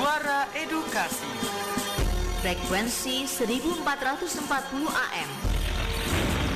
Suara 0.00 0.48
Edukasi. 0.56 1.28
Frekuensi 2.40 3.28
1440 3.28 4.88
AM. 4.88 5.30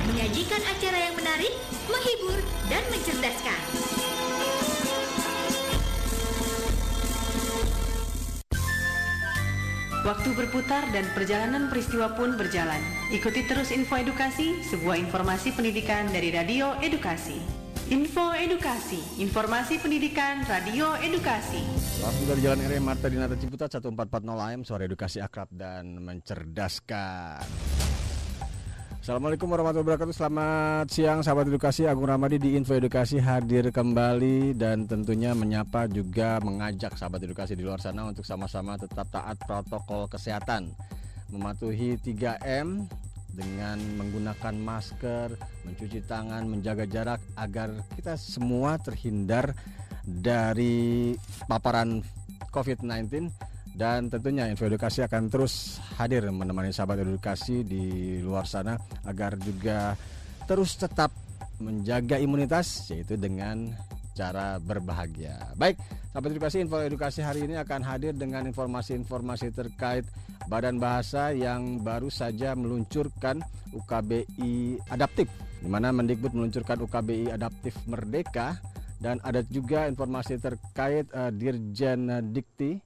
Menyajikan 0.09 0.65
acara 0.65 0.99
yang 1.05 1.13
menarik, 1.13 1.53
menghibur, 1.85 2.41
dan 2.73 2.81
mencerdaskan. 2.89 3.61
Waktu 10.09 10.31
berputar 10.33 10.89
dan 10.97 11.05
perjalanan 11.13 11.69
peristiwa 11.69 12.17
pun 12.17 12.41
berjalan. 12.41 12.81
Ikuti 13.13 13.45
terus 13.45 13.69
info 13.77 14.01
edukasi, 14.01 14.65
sebuah 14.73 14.97
informasi 14.97 15.53
pendidikan 15.53 16.09
dari 16.09 16.33
Radio 16.33 16.81
Edukasi. 16.81 17.64
Info 17.93 18.33
Edukasi, 18.33 18.97
informasi 19.21 19.77
pendidikan 19.77 20.41
Radio 20.49 20.97
Edukasi. 21.05 21.61
Langsung 22.01 22.25
dari 22.33 22.41
Jalan 22.41 22.65
RM 22.65 22.81
Marta 22.81 23.13
Dinata 23.13 23.37
Ciputat 23.37 23.69
1440 23.77 24.25
AM, 24.41 24.61
suara 24.65 24.89
edukasi 24.89 25.21
akrab 25.21 25.53
dan 25.53 26.01
mencerdaskan. 26.01 27.45
Assalamualaikum 29.05 29.53
warahmatullahi 29.53 30.01
wabarakatuh 30.01 30.17
Selamat 30.17 30.89
siang 30.89 31.21
sahabat 31.21 31.45
edukasi 31.53 31.85
Agung 31.85 32.09
Ramadi 32.09 32.41
di 32.41 32.57
Info 32.57 32.73
Edukasi 32.73 33.21
hadir 33.21 33.69
kembali 33.69 34.57
Dan 34.57 34.89
tentunya 34.89 35.37
menyapa 35.37 35.85
juga 35.93 36.41
mengajak 36.41 36.97
sahabat 36.97 37.21
edukasi 37.21 37.53
di 37.53 37.69
luar 37.69 37.85
sana 37.85 38.09
Untuk 38.09 38.25
sama-sama 38.25 38.81
tetap 38.81 39.05
taat 39.13 39.37
protokol 39.45 40.09
kesehatan 40.09 40.73
Mematuhi 41.29 42.01
3M 42.01 42.89
dengan 43.35 43.77
menggunakan 43.99 44.55
masker, 44.55 45.35
mencuci 45.67 46.07
tangan, 46.07 46.47
menjaga 46.47 46.87
jarak 46.87 47.21
Agar 47.35 47.75
kita 47.99 48.15
semua 48.15 48.79
terhindar 48.79 49.53
dari 50.07 51.13
paparan 51.51 52.01
COVID-19 52.55 53.35
dan 53.75 54.07
tentunya 54.07 54.47
info 54.47 54.71
edukasi 54.71 55.03
akan 55.03 55.27
terus 55.27 55.83
hadir 55.99 56.31
menemani 56.31 56.71
sahabat 56.71 57.03
edukasi 57.03 57.67
di 57.67 58.17
luar 58.23 58.47
sana 58.47 58.79
agar 59.03 59.35
juga 59.43 59.99
terus 60.47 60.79
tetap 60.79 61.11
menjaga 61.59 62.23
imunitas 62.23 62.87
yaitu 62.95 63.19
dengan 63.19 63.75
cara 64.15 64.63
berbahagia. 64.63 65.53
Baik, 65.59 65.77
sahabat 66.15 66.31
edukasi 66.31 66.63
info 66.63 66.79
edukasi 66.79 67.21
hari 67.21 67.51
ini 67.51 67.59
akan 67.59 67.83
hadir 67.83 68.15
dengan 68.15 68.47
informasi-informasi 68.47 69.51
terkait 69.51 70.07
Badan 70.47 70.79
Bahasa 70.79 71.35
yang 71.35 71.83
baru 71.83 72.09
saja 72.09 72.55
meluncurkan 72.55 73.43
UKBI 73.75 74.79
adaptif 74.89 75.27
di 75.65 75.69
mana 75.73 75.91
Mendikbud 75.91 76.37
meluncurkan 76.37 76.79
UKBI 76.85 77.35
adaptif 77.35 77.75
merdeka 77.91 78.61
dan 79.03 79.19
ada 79.27 79.43
juga 79.49 79.91
informasi 79.91 80.39
terkait 80.39 81.11
uh, 81.11 81.33
Dirjen 81.35 82.31
Dikti 82.31 82.79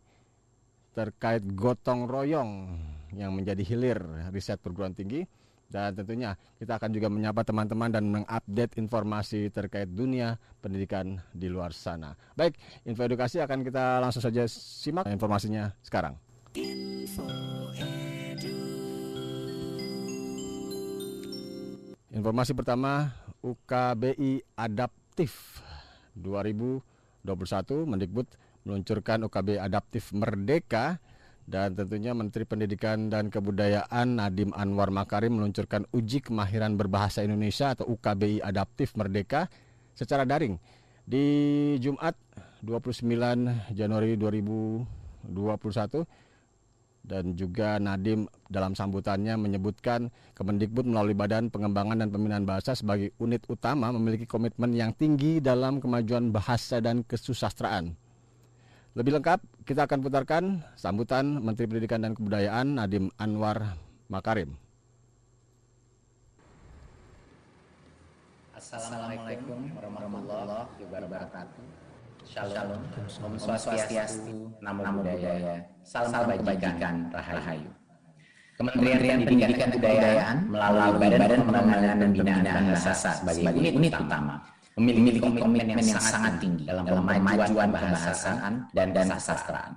terkait 0.94 1.44
gotong 1.54 2.06
royong 2.10 2.50
yang 3.14 3.34
menjadi 3.34 3.62
hilir 3.62 3.98
riset 4.30 4.58
perguruan 4.58 4.94
tinggi 4.94 5.26
dan 5.68 5.92
tentunya 5.92 6.32
kita 6.56 6.80
akan 6.80 6.90
juga 6.96 7.12
menyapa 7.12 7.44
teman-teman 7.44 7.92
dan 7.92 8.04
mengupdate 8.08 8.80
informasi 8.80 9.52
terkait 9.52 9.88
dunia 9.92 10.40
pendidikan 10.64 11.20
di 11.36 11.52
luar 11.52 11.76
sana. 11.76 12.16
Baik, 12.32 12.56
info 12.88 13.04
edukasi 13.04 13.36
akan 13.44 13.60
kita 13.60 14.00
langsung 14.00 14.24
saja 14.24 14.48
simak 14.48 15.04
informasinya 15.04 15.76
sekarang. 15.84 16.16
Info 16.56 17.28
edu. 17.76 18.56
Informasi 22.16 22.56
pertama 22.56 23.12
UKBI 23.44 24.56
Adaptif 24.56 25.60
2021 26.16 26.82
Mendikbud 27.84 28.26
meluncurkan 28.64 29.28
UKB 29.28 29.60
Adaptif 29.60 30.16
Merdeka 30.16 30.96
dan 31.48 31.72
tentunya 31.72 32.12
Menteri 32.12 32.44
Pendidikan 32.44 33.08
dan 33.08 33.32
Kebudayaan 33.32 34.20
Nadim 34.20 34.52
Anwar 34.52 34.92
Makarim 34.92 35.40
meluncurkan 35.40 35.88
uji 35.96 36.20
kemahiran 36.20 36.76
berbahasa 36.76 37.24
Indonesia 37.24 37.72
atau 37.72 37.88
UKBI 37.88 38.44
Adaptif 38.44 38.92
Merdeka 39.00 39.48
secara 39.96 40.28
daring 40.28 40.60
di 41.08 41.24
Jumat 41.80 42.12
29 42.60 43.72
Januari 43.72 44.20
2021 44.20 46.04
dan 47.08 47.32
juga 47.32 47.80
Nadim 47.80 48.28
dalam 48.52 48.76
sambutannya 48.76 49.40
menyebutkan 49.40 50.12
Kemendikbud 50.36 50.84
melalui 50.84 51.16
Badan 51.16 51.48
Pengembangan 51.48 52.04
dan 52.04 52.12
Pembinaan 52.12 52.44
Bahasa 52.44 52.76
sebagai 52.76 53.16
unit 53.16 53.48
utama 53.48 53.88
memiliki 53.96 54.28
komitmen 54.28 54.76
yang 54.76 54.92
tinggi 54.92 55.40
dalam 55.40 55.80
kemajuan 55.80 56.28
bahasa 56.28 56.84
dan 56.84 57.00
kesusastraan. 57.08 57.96
Lebih 58.98 59.14
lengkap 59.14 59.62
kita 59.62 59.86
akan 59.86 59.98
putarkan 60.02 60.44
sambutan 60.74 61.38
Menteri 61.38 61.70
Pendidikan 61.70 62.02
dan 62.02 62.18
Kebudayaan 62.18 62.82
Nadiem 62.82 63.06
Anwar 63.14 63.78
Makarim. 64.10 64.58
Assalamualaikum 68.58 69.70
warahmatullahi 69.78 70.82
wabarakatuh. 70.82 71.62
Shalom, 72.26 72.82
Om 73.22 73.34
Swastiastu, 73.38 74.50
Namo 74.58 74.82
Buddhaya, 74.82 75.62
Salam 75.86 76.34
Kebajikan, 76.34 77.14
Rahayu. 77.14 77.70
Kementerian 78.58 79.22
Pendidikan 79.22 79.58
dan 79.62 79.70
Kebudayaan 79.78 80.36
melalui 80.50 81.06
Badan 81.06 81.40
Pengembangan 81.46 81.96
dan 82.02 82.10
Pembinaan 82.18 82.42
Bahasa 82.74 83.10
sebagai 83.14 83.62
unit 83.78 83.94
utama 83.94 84.42
memiliki 84.78 85.20
komitmen 85.20 85.82
yang, 85.82 86.00
sangat 86.00 86.38
tinggi 86.38 86.64
dalam 86.64 86.86
kemajuan 86.86 87.68
bahasaan 87.74 88.52
dan 88.72 88.86
dan 88.94 89.06
sastraan. 89.18 89.72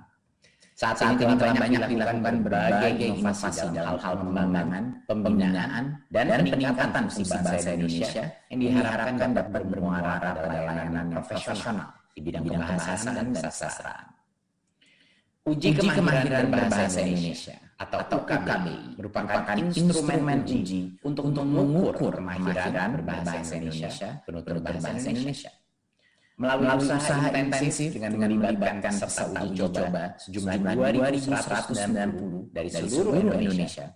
Saat, 0.72 0.98
Saat 0.98 1.20
ini 1.20 1.36
telah 1.36 1.54
banyak 1.54 1.82
dilakukan 1.94 2.36
berbagai 2.42 2.90
inovasi 2.96 3.66
dalam 3.70 3.94
hal 4.02 4.14
pengembangan, 4.18 4.82
pembinaan, 5.04 5.84
dan, 6.10 6.24
dan 6.26 6.40
peningkatan 6.48 7.04
si 7.06 7.22
bahasa 7.28 7.70
Indonesia 7.70 8.24
yang 8.50 8.58
diharapkan 8.58 9.30
dapat 9.36 9.62
bermuara 9.68 10.12
pada 10.18 10.58
layanan 10.66 11.06
profesional 11.12 11.88
di 12.16 12.20
bidang 12.24 12.44
bahasaan 12.48 13.30
dan 13.30 13.50
sastraan. 13.52 14.21
Uji, 15.42 15.74
Uji 15.74 15.90
kemahiran 15.90 16.54
berbahasa 16.54 17.02
Indonesia 17.02 17.58
atau, 17.74 17.98
atau 17.98 18.22
UKBI 18.22 18.94
merupakan 18.94 19.42
instrumen 19.58 20.46
uji 20.46 20.94
untuk, 21.02 21.34
untuk 21.34 21.42
mengukur 21.42 22.14
kemahiran 22.14 22.94
berbahasa 22.94 23.58
Indonesia, 23.58 24.22
penutur 24.22 24.62
bahasa 24.62 24.94
Indonesia. 24.94 25.50
Melalui, 26.38 26.70
Melalui 26.70 26.94
usaha 26.94 27.26
intensif 27.34 27.90
dengan 27.90 28.22
melibatkan 28.22 28.94
serta 28.94 29.42
uji 29.42 29.66
coba 29.66 30.14
sejumlah 30.22 30.54
2.190 30.78 32.54
dari 32.54 32.70
seluruh 32.70 33.14
Indonesia. 33.18 33.86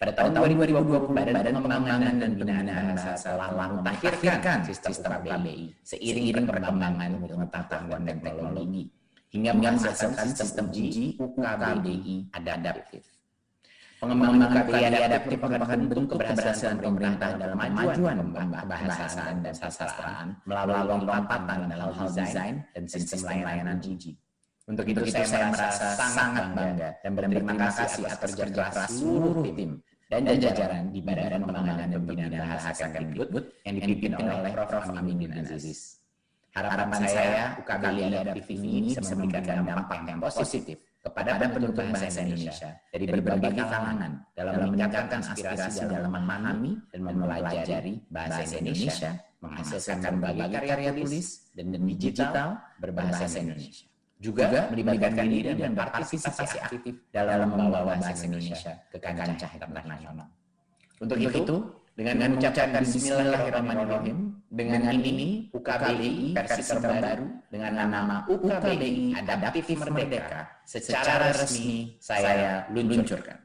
Pada 0.00 0.12
tahun 0.16 0.56
2020, 0.56 1.04
Badan 1.12 1.56
Pengembangan 1.60 2.12
dan 2.16 2.30
Pembinaan 2.32 2.96
Bahasa 2.96 3.12
telah 3.20 3.52
mentakhirkan 3.52 4.56
sistem 4.64 5.20
UKBI 5.20 5.68
seiring 5.84 6.48
perkembangan 6.48 7.12
pengetahuan 7.28 8.08
dan 8.08 8.16
teknologi 8.24 9.03
hingga 9.34 9.50
menghasilkan 9.58 10.30
sistem 10.30 10.70
uji 10.70 11.18
UKBI 11.18 12.30
adaptif. 12.30 13.02
Pengembangan 13.98 14.46
UKBI 14.46 14.94
adaptif 14.94 15.38
merupakan 15.42 15.78
bentuk 15.90 16.06
keberhasilan 16.14 16.76
pemerintah 16.78 17.30
dalam 17.34 17.58
kemajuan 17.58 18.16
bahasaan 18.70 19.34
dan 19.42 19.54
sastraan 19.58 20.26
melalui 20.46 21.02
lompatan 21.02 21.66
dalam 21.66 21.90
hal 21.90 22.08
desain 22.14 22.62
dan 22.70 22.84
sistem 22.86 23.42
layanan 23.42 23.82
uji. 23.82 24.14
Untuk 24.64 24.88
itu, 24.88 25.04
saya, 25.12 25.28
saya 25.28 25.46
merasa 25.52 25.92
sangat 26.08 26.46
bangga 26.56 26.88
dan 27.04 27.10
berterima 27.12 27.54
kasih 27.68 28.08
atas 28.08 28.32
kerja 28.32 28.64
keras 28.72 28.90
seluruh 28.96 29.44
tim 29.52 29.76
dan 30.08 30.24
jajaran 30.24 30.88
di 30.88 31.04
Badan 31.04 31.44
Pengembangan 31.44 31.76
dan 31.92 32.00
Pembinaan 32.00 32.32
Bahasa 32.48 32.86
Kemdikbud 32.88 33.44
yang 33.66 33.74
dipimpin 33.76 34.12
oleh 34.16 34.52
Prof. 34.56 34.88
Aminuddin 34.94 35.44
Aziz. 35.44 36.03
Harapan 36.54 37.02
saya 37.10 37.58
UKBI 37.58 38.14
adaptif 38.14 38.46
ini 38.54 38.94
bisa 38.94 39.02
memberikan 39.18 39.66
dampak 39.66 40.06
yang 40.06 40.22
positif 40.22 40.78
kepada 41.02 41.34
penutur 41.50 41.74
bahasa 41.74 42.22
Indonesia. 42.22 42.70
Dari 42.94 43.04
berbagai 43.10 43.52
kalangan 43.58 44.12
dalam 44.38 44.70
meningkatkan 44.70 45.20
aspirasi 45.34 45.82
dalam 45.90 46.14
memahami 46.14 46.78
dan 46.94 47.00
mempelajari 47.02 47.94
bahasa 48.06 48.54
Indonesia, 48.54 49.10
menghasilkan 49.42 49.98
berbagai 50.22 50.62
karya 50.62 50.90
tulis 50.94 51.26
dan 51.58 51.66
digital 51.74 52.48
berbahasa 52.78 53.26
Indonesia. 53.34 53.86
Juga 54.22 54.70
melibatkan 54.70 55.26
diri 55.26 55.58
dan 55.58 55.74
berpartisipasi 55.74 56.56
aktif 56.62 56.94
dalam 57.10 57.50
membawa 57.50 57.98
bahasa 57.98 58.14
Indonesia 58.30 58.78
ke 58.94 59.02
kancah 59.02 59.50
internasional. 59.58 60.30
Untuk 61.02 61.18
itu, 61.18 61.56
dengan 61.94 62.14
mengucapkan 62.26 62.82
Bismillahirrahmanirrahim, 62.82 64.18
dengan 64.50 64.82
ini 64.98 65.46
UKBI 65.54 66.34
versi 66.34 66.62
terbaru 66.66 67.26
dengan 67.54 67.72
nama 67.86 68.16
UKBI 68.26 69.14
Adaptif 69.14 69.78
Merdeka 69.78 70.42
secara 70.66 71.30
resmi 71.30 71.94
saya 72.02 72.66
luncurkan. 72.74 73.38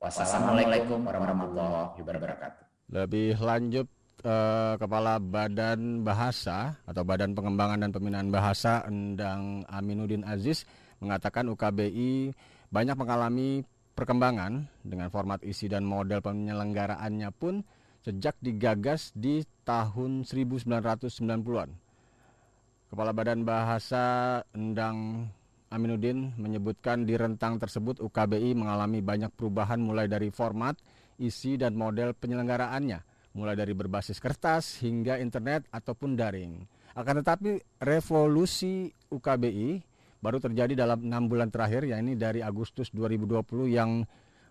Wassalamualaikum 0.00 1.04
warahmatullahi 1.04 2.00
wabarakatuh. 2.00 2.64
Lebih 2.88 3.36
lanjut 3.36 3.84
eh, 4.24 4.74
Kepala 4.80 5.20
Badan 5.20 6.00
Bahasa 6.00 6.72
atau 6.88 7.04
Badan 7.04 7.36
Pengembangan 7.36 7.84
dan 7.84 7.90
Pembinaan 7.92 8.32
Bahasa 8.32 8.80
Endang 8.88 9.68
Aminuddin 9.68 10.24
Aziz 10.24 10.64
mengatakan 11.04 11.52
UKBI 11.52 12.32
banyak 12.72 12.96
mengalami 12.96 13.60
perkembangan 13.98 14.70
dengan 14.86 15.10
format 15.10 15.42
isi 15.42 15.66
dan 15.66 15.82
model 15.82 16.22
penyelenggaraannya 16.22 17.34
pun 17.34 17.66
sejak 18.06 18.38
digagas 18.38 19.10
di 19.10 19.42
tahun 19.66 20.22
1990-an. 20.22 21.70
Kepala 22.94 23.10
Badan 23.10 23.42
Bahasa 23.42 24.38
Endang 24.54 25.26
Aminuddin 25.68 26.30
menyebutkan 26.38 27.02
di 27.04 27.18
rentang 27.18 27.58
tersebut 27.58 27.98
UKBI 27.98 28.54
mengalami 28.54 29.02
banyak 29.02 29.34
perubahan 29.34 29.82
mulai 29.82 30.06
dari 30.06 30.30
format, 30.30 30.78
isi, 31.18 31.58
dan 31.58 31.74
model 31.74 32.14
penyelenggaraannya, 32.14 33.02
mulai 33.34 33.58
dari 33.58 33.74
berbasis 33.74 34.22
kertas 34.22 34.78
hingga 34.80 35.18
internet 35.20 35.66
ataupun 35.74 36.14
daring. 36.16 36.64
Akan 36.96 37.20
tetapi 37.20 37.82
revolusi 37.82 38.88
UKBI 39.12 39.84
baru 40.18 40.42
terjadi 40.42 40.74
dalam 40.86 41.06
enam 41.06 41.30
bulan 41.30 41.48
terakhir, 41.50 41.86
yakni 41.86 42.18
dari 42.18 42.42
Agustus 42.42 42.90
2020 42.90 43.70
yang 43.70 44.02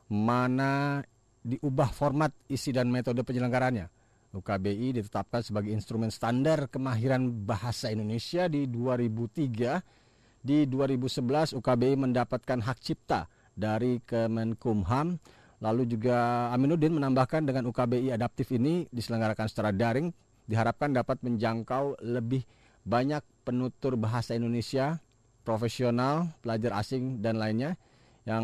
mana 0.08 1.04
diubah 1.44 1.92
format, 1.92 2.32
isi, 2.48 2.72
dan 2.72 2.92
metode 2.92 3.24
penyelenggaraannya. 3.24 3.88
UKBI 4.36 5.00
ditetapkan 5.00 5.40
sebagai 5.40 5.72
instrumen 5.72 6.12
standar 6.12 6.68
kemahiran 6.68 7.32
bahasa 7.48 7.88
Indonesia 7.90 8.46
di 8.52 8.68
2003 8.68 10.44
di 10.44 10.68
2011 10.68 11.56
UKBI 11.58 11.96
mendapatkan 11.96 12.60
hak 12.60 12.78
cipta 12.84 13.32
dari 13.56 14.04
Kemenkumham. 14.04 15.18
Lalu 15.58 15.90
juga 15.90 16.52
Aminuddin 16.54 16.94
menambahkan 16.94 17.42
dengan 17.50 17.66
UKBI 17.72 18.14
adaptif 18.14 18.54
ini 18.54 18.86
diselenggarakan 18.94 19.48
secara 19.50 19.74
daring 19.74 20.14
diharapkan 20.46 20.94
dapat 20.96 21.20
menjangkau 21.26 22.00
lebih 22.06 22.46
banyak 22.88 23.20
penutur 23.44 24.00
bahasa 24.00 24.32
Indonesia, 24.38 25.04
profesional, 25.48 26.28
pelajar 26.44 26.76
asing 26.76 27.24
dan 27.24 27.40
lainnya 27.40 27.80
yang 28.28 28.44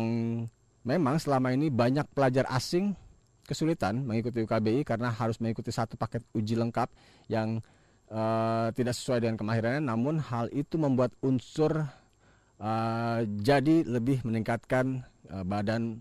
memang 0.88 1.20
selama 1.20 1.52
ini 1.52 1.68
banyak 1.68 2.08
pelajar 2.16 2.48
asing 2.48 2.96
kesulitan 3.44 4.00
mengikuti 4.08 4.40
UKBI 4.40 4.88
karena 4.88 5.12
harus 5.12 5.36
mengikuti 5.36 5.68
satu 5.68 6.00
paket 6.00 6.24
uji 6.32 6.56
lengkap 6.56 6.88
yang 7.28 7.60
uh, 8.08 8.72
tidak 8.72 8.96
sesuai 8.96 9.20
dengan 9.20 9.36
kemahirannya, 9.36 9.84
namun 9.84 10.16
hal 10.16 10.48
itu 10.56 10.80
membuat 10.80 11.12
unsur 11.20 11.84
uh, 12.56 13.20
jadi 13.44 13.84
lebih 13.84 14.24
meningkatkan 14.24 15.04
uh, 15.28 15.44
badan 15.44 16.00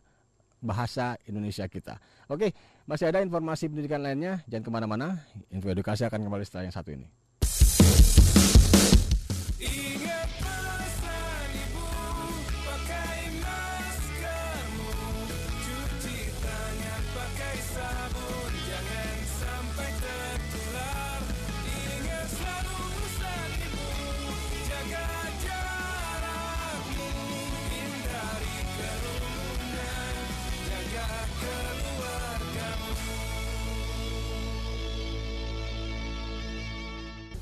bahasa 0.64 1.20
Indonesia 1.28 1.68
kita. 1.68 2.00
Oke, 2.32 2.56
masih 2.88 3.12
ada 3.12 3.20
informasi 3.20 3.68
pendidikan 3.68 4.00
lainnya, 4.00 4.40
jangan 4.48 4.64
ke 4.64 4.72
mana-mana. 4.72 5.08
Info 5.52 5.68
edukasi 5.68 6.08
akan 6.08 6.24
kembali 6.24 6.48
setelah 6.48 6.72
yang 6.72 6.76
satu 6.76 6.96
ini. 6.96 7.23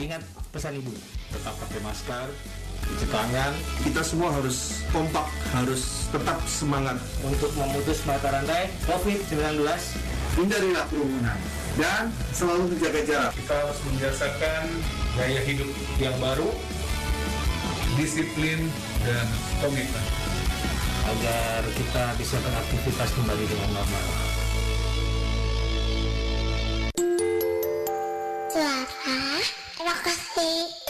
Ingat 0.02 0.26
pesan 0.50 0.82
ibu, 0.82 0.90
tetap 1.30 1.54
pakai 1.62 1.78
masker, 1.86 2.28
cuci 2.90 3.06
tangan. 3.14 3.54
Kita 3.86 4.02
semua 4.02 4.34
harus 4.34 4.82
kompak, 4.90 5.30
harus 5.54 6.10
tetap 6.10 6.42
semangat 6.50 6.98
untuk 7.22 7.54
memutus 7.54 8.02
mata 8.10 8.34
rantai 8.34 8.74
COVID-19. 8.90 9.62
Hindarilah 10.42 10.90
kerumunan 10.90 11.38
dan 11.78 12.10
selalu 12.34 12.74
menjaga 12.74 13.02
jarak. 13.06 13.32
Kita 13.38 13.54
harus 13.54 13.78
membiasakan 13.86 14.64
gaya 15.22 15.42
hidup 15.46 15.70
yang 16.02 16.18
baru, 16.18 16.50
disiplin 17.94 18.74
dan 19.06 19.28
komitmen 19.62 20.06
agar 21.02 21.62
kita 21.78 22.04
bisa 22.18 22.42
beraktivitas 22.42 23.10
kembali 23.14 23.46
dengan 23.46 23.70
normal. 23.78 24.06
Suara 28.52 29.31
Lokasi. 29.92 30.48
Ketika 30.64 30.81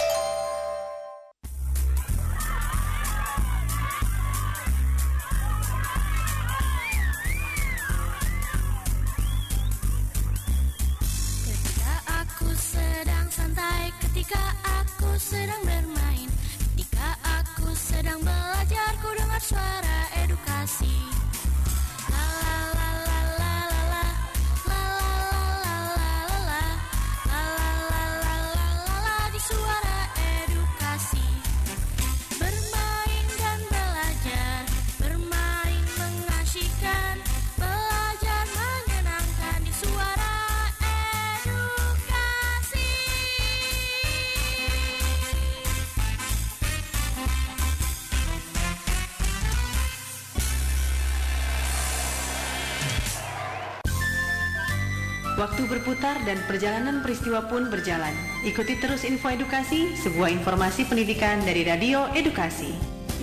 Waktu 55.42 55.66
berputar 55.66 56.22
dan 56.22 56.38
perjalanan 56.46 57.02
peristiwa 57.02 57.42
pun 57.50 57.66
berjalan. 57.74 58.14
Ikuti 58.46 58.78
terus 58.78 59.02
info 59.02 59.26
edukasi, 59.26 59.90
sebuah 59.98 60.30
informasi 60.30 60.86
pendidikan 60.86 61.42
dari 61.42 61.66
Radio 61.66 62.06
Edukasi. 62.14 62.70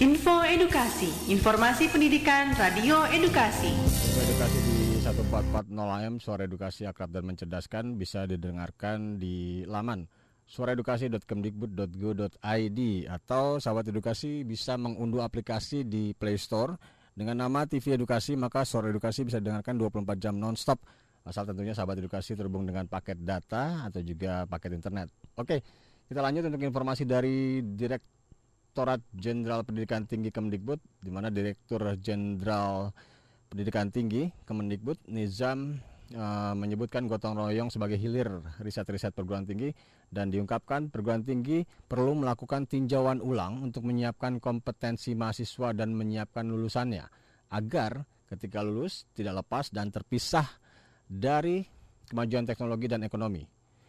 Info 0.03 0.43
Edukasi, 0.43 1.31
informasi 1.31 1.87
pendidikan 1.87 2.59
Radio 2.59 3.07
Edukasi. 3.07 3.71
Info 3.71 4.19
edukasi 4.19 4.59
di 4.67 4.99
1440 4.99 5.79
AM, 5.79 6.19
suara 6.19 6.43
edukasi 6.43 6.91
akrab 6.91 7.15
dan 7.15 7.23
mencerdaskan 7.23 7.95
bisa 7.95 8.27
didengarkan 8.27 9.23
di 9.23 9.63
laman 9.71 10.11
suaraedukasi.kemdikbud.go.id 10.51 12.81
atau 13.15 13.63
sahabat 13.63 13.95
edukasi 13.95 14.43
bisa 14.43 14.75
mengunduh 14.75 15.23
aplikasi 15.23 15.87
di 15.87 16.19
Play 16.19 16.35
Store 16.35 16.83
dengan 17.15 17.47
nama 17.47 17.63
TV 17.63 17.95
Edukasi 17.95 18.35
maka 18.35 18.67
suara 18.67 18.91
edukasi 18.91 19.23
bisa 19.23 19.39
didengarkan 19.39 19.79
24 19.79 20.19
jam 20.19 20.35
nonstop 20.35 20.83
asal 21.27 21.49
tentunya 21.49 21.75
sahabat 21.75 21.99
edukasi 21.99 22.39
terhubung 22.39 22.69
dengan 22.69 22.87
paket 22.87 23.19
data 23.21 23.89
atau 23.89 24.01
juga 24.05 24.45
paket 24.47 24.79
internet. 24.79 25.09
Oke, 25.35 25.61
kita 26.09 26.21
lanjut 26.25 26.49
untuk 26.49 26.63
informasi 26.63 27.05
dari 27.05 27.61
Direktorat 27.63 29.05
Jenderal 29.13 29.67
Pendidikan 29.67 30.09
Tinggi 30.09 30.33
Kemdikbud 30.33 31.05
di 31.05 31.11
mana 31.13 31.29
Direktur 31.29 31.85
Jenderal 32.01 32.93
Pendidikan 33.49 33.89
Tinggi 33.89 34.29
Kemendikbud 34.45 35.09
Nizam 35.09 35.81
uh, 36.17 36.55
menyebutkan 36.57 37.05
gotong 37.05 37.37
royong 37.37 37.69
sebagai 37.69 38.01
hilir 38.01 38.41
riset-riset 38.65 39.13
perguruan 39.13 39.45
tinggi 39.45 39.73
dan 40.09 40.33
diungkapkan 40.33 40.89
perguruan 40.89 41.25
tinggi 41.25 41.65
perlu 41.65 42.17
melakukan 42.17 42.65
tinjauan 42.65 43.21
ulang 43.21 43.61
untuk 43.61 43.85
menyiapkan 43.85 44.41
kompetensi 44.41 45.13
mahasiswa 45.13 45.77
dan 45.77 45.93
menyiapkan 45.93 46.49
lulusannya 46.49 47.05
agar 47.53 48.05
ketika 48.29 48.61
lulus 48.61 49.09
tidak 49.17 49.45
lepas 49.45 49.73
dan 49.73 49.89
terpisah 49.89 50.45
dari 51.09 51.65
kemajuan 52.07 52.45
teknologi 52.45 52.87
dan 52.87 53.03
ekonomi. 53.03 53.43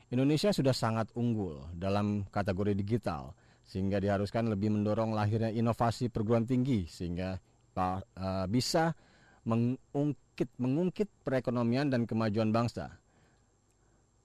Indonesia 0.09 0.49
sudah 0.49 0.73
sangat 0.73 1.13
unggul 1.13 1.69
dalam 1.77 2.25
kategori 2.33 2.73
digital 2.73 3.35
sehingga 3.61 4.01
diharuskan 4.01 4.49
lebih 4.49 4.73
mendorong 4.73 5.13
lahirnya 5.13 5.53
inovasi 5.53 6.09
perguruan 6.09 6.49
tinggi 6.49 6.89
sehingga 6.89 7.37
uh, 7.77 8.49
bisa 8.49 8.97
mengungkit 9.45 10.49
mengungkit 10.57 11.07
perekonomian 11.21 11.93
dan 11.93 12.09
kemajuan 12.09 12.49
bangsa. 12.49 12.97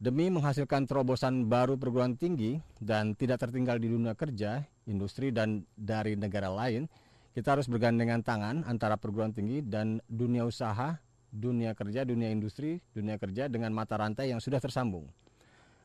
Demi 0.01 0.33
menghasilkan 0.33 0.89
terobosan 0.89 1.47
baru 1.47 1.77
perguruan 1.77 2.17
tinggi 2.17 2.59
dan 2.81 3.15
tidak 3.15 3.41
tertinggal 3.41 3.79
di 3.79 3.89
dunia 3.89 4.17
kerja, 4.17 4.65
industri 4.89 5.31
dan 5.31 5.65
dari 5.79 6.19
negara 6.19 6.51
lain, 6.51 6.89
kita 7.33 7.57
harus 7.57 7.71
bergandengan 7.71 8.21
tangan 8.21 8.67
antara 8.69 9.01
perguruan 9.01 9.33
tinggi 9.33 9.65
dan 9.65 10.03
dunia 10.11 10.45
usaha, 10.45 10.99
dunia 11.35 11.75
kerja, 11.75 12.07
dunia 12.07 12.31
industri, 12.31 12.79
dunia 12.95 13.19
kerja 13.19 13.51
dengan 13.51 13.75
mata 13.75 13.99
rantai 13.99 14.31
yang 14.31 14.39
sudah 14.39 14.63
tersambung. 14.63 15.11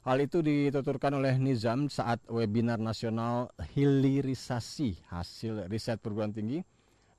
Hal 0.06 0.22
itu 0.24 0.40
dituturkan 0.40 1.12
oleh 1.18 1.36
Nizam 1.36 1.92
saat 1.92 2.24
webinar 2.32 2.80
nasional 2.80 3.52
hilirisasi 3.76 5.12
hasil 5.12 5.68
riset 5.68 6.00
perguruan 6.00 6.32
tinggi 6.32 6.64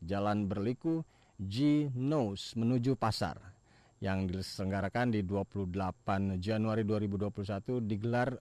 Jalan 0.00 0.48
Berliku 0.48 1.04
G 1.36 1.88
Knows 1.92 2.56
menuju 2.56 2.96
pasar 2.96 3.36
yang 4.00 4.24
diselenggarakan 4.24 5.12
di 5.12 5.20
28 5.20 6.40
Januari 6.40 6.88
2021 6.88 7.84
digelar 7.84 8.32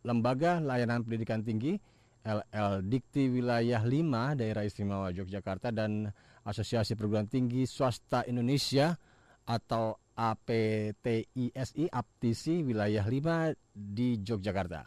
Lembaga 0.00 0.64
Layanan 0.64 1.04
Pendidikan 1.04 1.44
Tinggi 1.44 1.76
LL 2.24 2.80
Dikti 2.88 3.28
Wilayah 3.28 3.84
5 3.84 4.40
Daerah 4.40 4.64
Istimewa 4.64 5.12
Yogyakarta 5.12 5.68
dan 5.76 6.08
Asosiasi 6.48 6.96
Perguruan 6.96 7.28
Tinggi 7.28 7.68
Swasta 7.68 8.24
Indonesia 8.24 8.96
atau 9.44 9.96
APTISI 10.14 11.90
APTISI 11.90 12.54
Wilayah 12.62 13.04
5 13.04 13.56
di 13.74 14.20
Yogyakarta. 14.22 14.86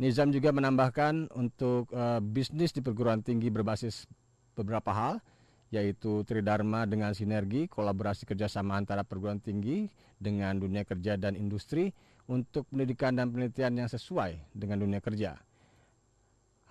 Nizam 0.00 0.32
juga 0.34 0.50
menambahkan 0.50 1.30
untuk 1.36 1.88
uh, 1.94 2.18
bisnis 2.18 2.74
di 2.74 2.80
perguruan 2.82 3.22
tinggi 3.22 3.48
berbasis 3.52 4.08
beberapa 4.56 4.90
hal, 4.92 5.14
yaitu 5.72 6.26
Tridharma 6.26 6.84
dengan 6.84 7.16
sinergi, 7.16 7.70
kolaborasi 7.70 8.28
kerjasama 8.28 8.76
antara 8.76 9.06
perguruan 9.06 9.40
tinggi 9.40 9.88
dengan 10.20 10.58
dunia 10.58 10.84
kerja 10.84 11.16
dan 11.16 11.38
industri 11.38 11.92
untuk 12.28 12.68
pendidikan 12.68 13.16
dan 13.16 13.32
penelitian 13.32 13.84
yang 13.84 13.88
sesuai 13.88 14.52
dengan 14.52 14.84
dunia 14.84 15.00
kerja. 15.00 15.38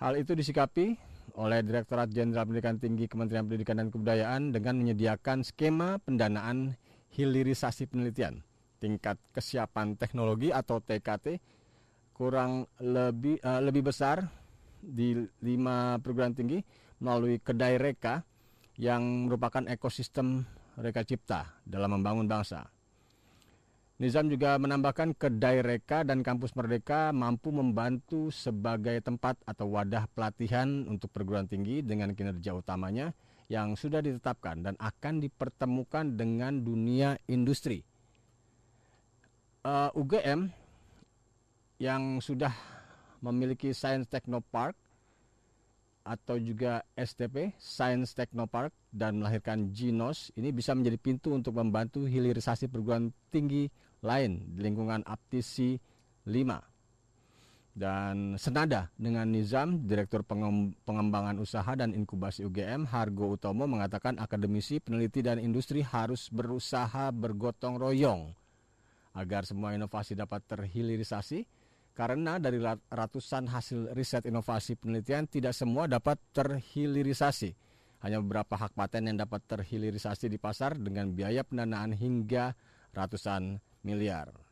Hal 0.02 0.18
itu 0.18 0.34
disikapi 0.34 0.98
oleh 1.38 1.62
Direktorat 1.62 2.10
Jenderal 2.10 2.50
Pendidikan 2.50 2.82
Tinggi 2.82 3.06
Kementerian 3.06 3.46
Pendidikan 3.46 3.78
dan 3.78 3.88
Kebudayaan 3.94 4.50
dengan 4.50 4.76
menyediakan 4.82 5.46
skema 5.46 6.02
pendanaan 6.02 6.74
hilirisasi 7.16 7.88
penelitian. 7.92 8.40
Tingkat 8.82 9.20
kesiapan 9.30 9.94
teknologi 9.94 10.50
atau 10.50 10.82
TKT 10.82 11.38
kurang 12.18 12.66
lebih 12.82 13.38
uh, 13.42 13.62
lebih 13.62 13.90
besar 13.94 14.26
di 14.82 15.14
lima 15.46 16.02
perguruan 16.02 16.34
tinggi 16.34 16.58
melalui 17.02 17.38
kedai 17.38 17.78
reka 17.78 18.26
yang 18.82 19.30
merupakan 19.30 19.62
ekosistem 19.70 20.42
reka 20.82 21.06
cipta 21.06 21.62
dalam 21.62 22.02
membangun 22.02 22.26
bangsa. 22.26 22.66
Nizam 24.02 24.34
juga 24.34 24.58
menambahkan 24.58 25.14
kedai 25.14 25.62
reka 25.62 26.02
dan 26.02 26.26
kampus 26.26 26.58
merdeka 26.58 27.14
mampu 27.14 27.54
membantu 27.54 28.34
sebagai 28.34 28.98
tempat 28.98 29.38
atau 29.46 29.70
wadah 29.70 30.10
pelatihan 30.18 30.90
untuk 30.90 31.14
perguruan 31.14 31.46
tinggi 31.46 31.86
dengan 31.86 32.18
kinerja 32.18 32.58
utamanya 32.58 33.14
yang 33.52 33.76
sudah 33.76 34.00
ditetapkan 34.00 34.64
dan 34.64 34.80
akan 34.80 35.20
dipertemukan 35.20 36.16
dengan 36.16 36.64
dunia 36.64 37.20
industri. 37.28 37.84
Uh, 39.68 39.92
UGM 39.92 40.48
yang 41.84 42.24
sudah 42.24 42.56
memiliki 43.20 43.76
Science 43.76 44.08
Technopark 44.08 44.74
atau 46.02 46.40
juga 46.40 46.82
STP 46.96 47.54
Science 47.60 48.16
Technopark 48.16 48.72
dan 48.90 49.22
melahirkan 49.22 49.70
Ginos 49.70 50.34
ini 50.34 50.50
bisa 50.50 50.74
menjadi 50.74 50.98
pintu 50.98 51.36
untuk 51.36 51.60
membantu 51.60 52.08
hilirisasi 52.08 52.72
perguruan 52.72 53.14
tinggi 53.30 53.70
lain 54.02 54.58
di 54.58 54.66
lingkungan 54.66 55.06
Aptisi 55.06 55.78
5. 56.26 56.71
Dan 57.72 58.36
senada 58.36 58.92
dengan 59.00 59.32
Nizam, 59.32 59.88
Direktur 59.88 60.28
Pengembangan 60.84 61.40
Usaha 61.40 61.72
dan 61.72 61.96
Inkubasi 61.96 62.44
UGM, 62.44 62.84
Hargo 62.84 63.40
Utomo 63.40 63.64
mengatakan 63.64 64.20
akademisi, 64.20 64.84
peneliti, 64.84 65.24
dan 65.24 65.40
industri 65.40 65.80
harus 65.80 66.28
berusaha 66.28 67.16
bergotong 67.16 67.80
royong 67.80 68.36
agar 69.16 69.48
semua 69.48 69.76
inovasi 69.76 70.16
dapat 70.16 70.44
terhilirisasi 70.48 71.44
karena 71.92 72.40
dari 72.40 72.60
ratusan 72.88 73.52
hasil 73.52 73.92
riset 73.92 74.24
inovasi 74.24 74.80
penelitian 74.80 75.28
tidak 75.28 75.52
semua 75.52 75.88
dapat 75.88 76.16
terhilirisasi. 76.32 77.52
Hanya 78.02 78.18
beberapa 78.24 78.58
hak 78.58 78.74
paten 78.74 79.12
yang 79.12 79.20
dapat 79.20 79.46
terhilirisasi 79.46 80.32
di 80.32 80.42
pasar 80.42 80.74
dengan 80.80 81.12
biaya 81.14 81.46
pendanaan 81.46 81.94
hingga 81.94 82.56
ratusan 82.96 83.62
miliar. 83.86 84.51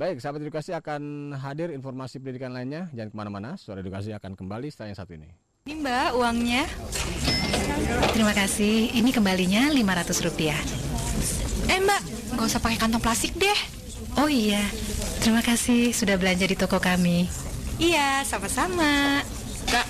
Baik, 0.00 0.16
sahabat 0.16 0.40
edukasi 0.40 0.72
akan 0.72 1.36
hadir 1.36 1.68
informasi 1.76 2.24
pendidikan 2.24 2.56
lainnya. 2.56 2.88
Jangan 2.96 3.12
ke 3.12 3.16
mana-mana, 3.20 3.60
suara 3.60 3.84
edukasi 3.84 4.16
akan 4.16 4.32
kembali 4.32 4.72
setelah 4.72 4.88
yang 4.88 4.96
satu 4.96 5.12
ini. 5.12 5.28
Ini 5.68 5.76
mbak 5.76 6.16
uangnya. 6.16 6.64
Terima 8.16 8.32
kasih, 8.32 8.96
ini 8.96 9.12
kembalinya 9.12 9.68
500 9.68 10.24
rupiah. 10.24 10.56
Eh 11.68 11.84
mbak, 11.84 12.00
nggak 12.32 12.48
usah 12.48 12.64
pakai 12.64 12.80
kantong 12.80 13.04
plastik 13.04 13.36
deh. 13.36 13.60
Oh 14.16 14.24
iya, 14.24 14.64
terima 15.20 15.44
kasih 15.44 15.92
sudah 15.92 16.16
belanja 16.16 16.48
di 16.48 16.56
toko 16.56 16.80
kami. 16.80 17.28
Iya, 17.76 18.24
sama-sama. 18.24 19.20
Kak, 19.68 19.84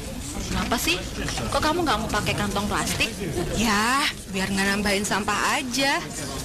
kenapa 0.70 0.86
sih? 0.86 1.02
Kok 1.50 1.58
kamu 1.66 1.82
nggak 1.82 1.98
mau 1.98 2.06
pakai 2.06 2.30
kantong 2.38 2.70
plastik? 2.70 3.10
Ya, 3.58 4.06
biar 4.30 4.54
nggak 4.54 4.66
nambahin 4.70 5.02
sampah 5.02 5.58
aja. 5.58 5.98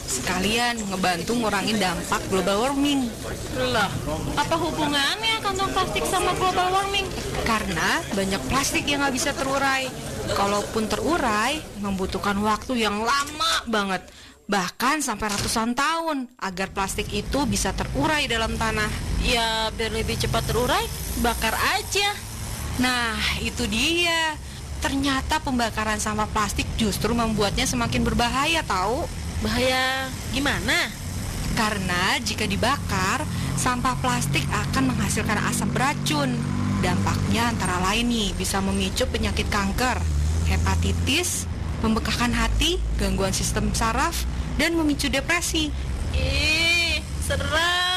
Sekalian 0.09 0.81
ngebantu 0.81 1.37
ngurangin 1.37 1.77
dampak 1.77 2.25
global 2.33 2.65
warming. 2.65 3.05
Loh, 3.53 3.85
apa 4.33 4.55
hubungannya 4.57 5.45
kantong 5.45 5.69
plastik 5.69 6.09
sama 6.09 6.33
global 6.41 6.73
warming? 6.73 7.05
Karena 7.45 8.01
banyak 8.17 8.41
plastik 8.49 8.89
yang 8.89 9.05
nggak 9.05 9.13
bisa 9.13 9.29
terurai. 9.37 9.93
Kalaupun 10.33 10.89
terurai, 10.89 11.61
membutuhkan 11.85 12.41
waktu 12.41 12.81
yang 12.81 13.05
lama 13.05 13.53
banget. 13.69 14.09
Bahkan 14.49 15.05
sampai 15.05 15.37
ratusan 15.37 15.77
tahun 15.77 16.33
agar 16.41 16.73
plastik 16.73 17.13
itu 17.13 17.45
bisa 17.45 17.77
terurai 17.77 18.25
dalam 18.25 18.57
tanah. 18.57 18.89
Ya, 19.21 19.69
biar 19.69 19.93
lebih 19.93 20.17
cepat 20.17 20.49
terurai, 20.49 20.81
bakar 21.21 21.53
aja. 21.77 22.34
Nah, 22.79 23.15
itu 23.39 23.63
dia. 23.71 24.35
Ternyata 24.83 25.39
pembakaran 25.41 25.97
sampah 25.97 26.27
plastik 26.29 26.67
justru 26.75 27.15
membuatnya 27.15 27.63
semakin 27.65 28.03
berbahaya 28.03 28.61
tahu. 28.67 29.07
Bahaya 29.41 30.11
gimana? 30.35 30.91
Karena 31.55 32.19
jika 32.19 32.43
dibakar, 32.43 33.23
sampah 33.55 33.95
plastik 34.03 34.43
akan 34.51 34.91
menghasilkan 34.91 35.39
asap 35.49 35.71
beracun. 35.71 36.35
Dampaknya 36.83 37.49
antara 37.49 37.79
lain 37.81 38.11
nih 38.11 38.29
bisa 38.35 38.59
memicu 38.59 39.07
penyakit 39.07 39.47
kanker, 39.47 39.97
hepatitis, 40.51 41.47
membekakkan 41.79 42.35
hati, 42.35 42.77
gangguan 42.99 43.33
sistem 43.33 43.71
saraf, 43.71 44.27
dan 44.59 44.75
memicu 44.75 45.07
depresi. 45.07 45.71
Ih, 46.13 46.99
seram. 47.23 47.94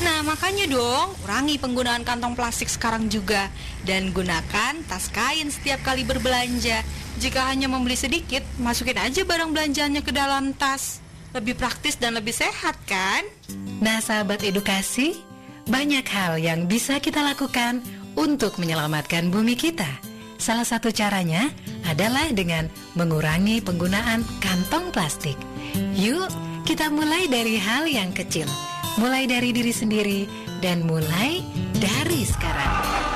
Nah, 0.00 0.24
makanya 0.24 0.64
dong, 0.64 1.12
kurangi 1.20 1.60
penggunaan 1.60 2.08
kantong 2.08 2.32
plastik 2.32 2.72
sekarang 2.72 3.12
juga 3.12 3.52
dan 3.84 4.16
gunakan 4.16 4.80
tas 4.88 5.12
kain 5.12 5.52
setiap 5.52 5.84
kali 5.84 6.08
berbelanja. 6.08 6.80
Jika 7.20 7.52
hanya 7.52 7.68
membeli 7.68 8.00
sedikit, 8.00 8.40
masukin 8.56 8.96
aja 8.96 9.28
barang 9.28 9.52
belanjaannya 9.52 10.00
ke 10.00 10.12
dalam 10.12 10.56
tas. 10.56 11.04
Lebih 11.36 11.60
praktis 11.60 12.00
dan 12.00 12.16
lebih 12.16 12.32
sehat, 12.32 12.80
kan? 12.88 13.28
Nah, 13.84 14.00
sahabat 14.00 14.40
edukasi, 14.40 15.20
banyak 15.68 16.08
hal 16.08 16.40
yang 16.40 16.64
bisa 16.64 16.96
kita 16.96 17.20
lakukan 17.20 17.84
untuk 18.16 18.56
menyelamatkan 18.56 19.28
bumi 19.28 19.52
kita. 19.52 19.88
Salah 20.40 20.64
satu 20.64 20.88
caranya 20.88 21.52
adalah 21.84 22.32
dengan 22.32 22.72
mengurangi 22.96 23.60
penggunaan 23.60 24.24
kantong 24.40 24.88
plastik. 24.88 25.36
Yuk, 25.92 26.32
kita 26.64 26.88
mulai 26.88 27.28
dari 27.28 27.60
hal 27.60 27.84
yang 27.84 28.10
kecil, 28.16 28.48
mulai 29.00 29.24
dari 29.24 29.56
diri 29.56 29.72
sendiri, 29.72 30.20
dan 30.60 30.84
mulai 30.84 31.40
dari 31.80 32.20
sekarang. 32.20 33.09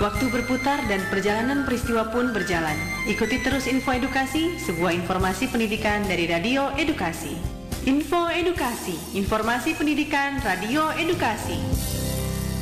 Waktu 0.00 0.32
berputar 0.32 0.80
dan 0.88 1.04
perjalanan 1.12 1.68
peristiwa 1.68 2.08
pun 2.08 2.32
berjalan. 2.32 2.72
Ikuti 3.04 3.36
terus 3.44 3.68
info 3.68 3.92
edukasi, 3.92 4.56
sebuah 4.56 4.96
informasi 4.96 5.52
pendidikan 5.52 6.00
dari 6.08 6.24
Radio 6.24 6.72
Edukasi. 6.72 7.36
Info 7.84 8.32
Edukasi, 8.32 8.96
informasi 9.12 9.76
pendidikan 9.76 10.40
Radio 10.40 10.88
Edukasi. 10.96 11.60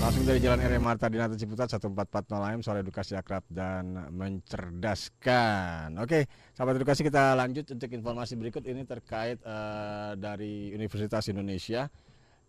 Langsung 0.03 0.27
dari 0.27 0.43
Jalan 0.43 0.67
RM 0.67 0.83
Marta 0.83 1.07
Dinata 1.07 1.39
Ciputat 1.39 1.71
1440 1.71 2.43
AM 2.43 2.61
Suara 2.67 2.83
Edukasi 2.83 3.15
Akrab 3.15 3.47
dan 3.47 4.11
Mencerdaskan 4.11 5.95
Oke, 6.03 6.27
sahabat 6.59 6.75
edukasi 6.79 7.07
kita 7.07 7.39
lanjut 7.39 7.67
untuk 7.71 7.87
informasi 7.87 8.35
berikut 8.35 8.67
ini 8.67 8.83
terkait 8.83 9.39
uh, 9.47 10.19
dari 10.19 10.75
Universitas 10.75 11.31
Indonesia 11.31 11.87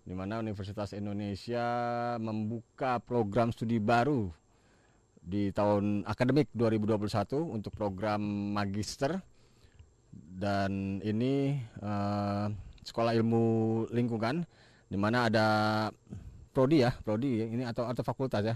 di 0.01 0.17
mana 0.17 0.41
Universitas 0.41 0.97
Indonesia 0.97 1.65
membuka 2.17 2.97
program 3.01 3.53
studi 3.53 3.77
baru 3.77 4.29
di 5.29 5.53
tahun 5.53 6.09
akademik 6.09 6.49
2021 6.57 7.05
untuk 7.53 7.69
program 7.77 8.17
magister. 8.57 9.21
Dan 10.09 10.97
ini 11.05 11.53
uh, 11.85 12.49
sekolah 12.81 13.13
ilmu 13.13 13.43
lingkungan 13.93 14.41
di 14.89 14.97
mana 14.97 15.29
ada 15.29 15.47
prodi 16.49 16.81
ya 16.81 16.89
prodi 17.05 17.45
ini 17.45 17.61
atau 17.61 17.85
atau 17.85 18.01
fakultas 18.01 18.41
ya 18.41 18.55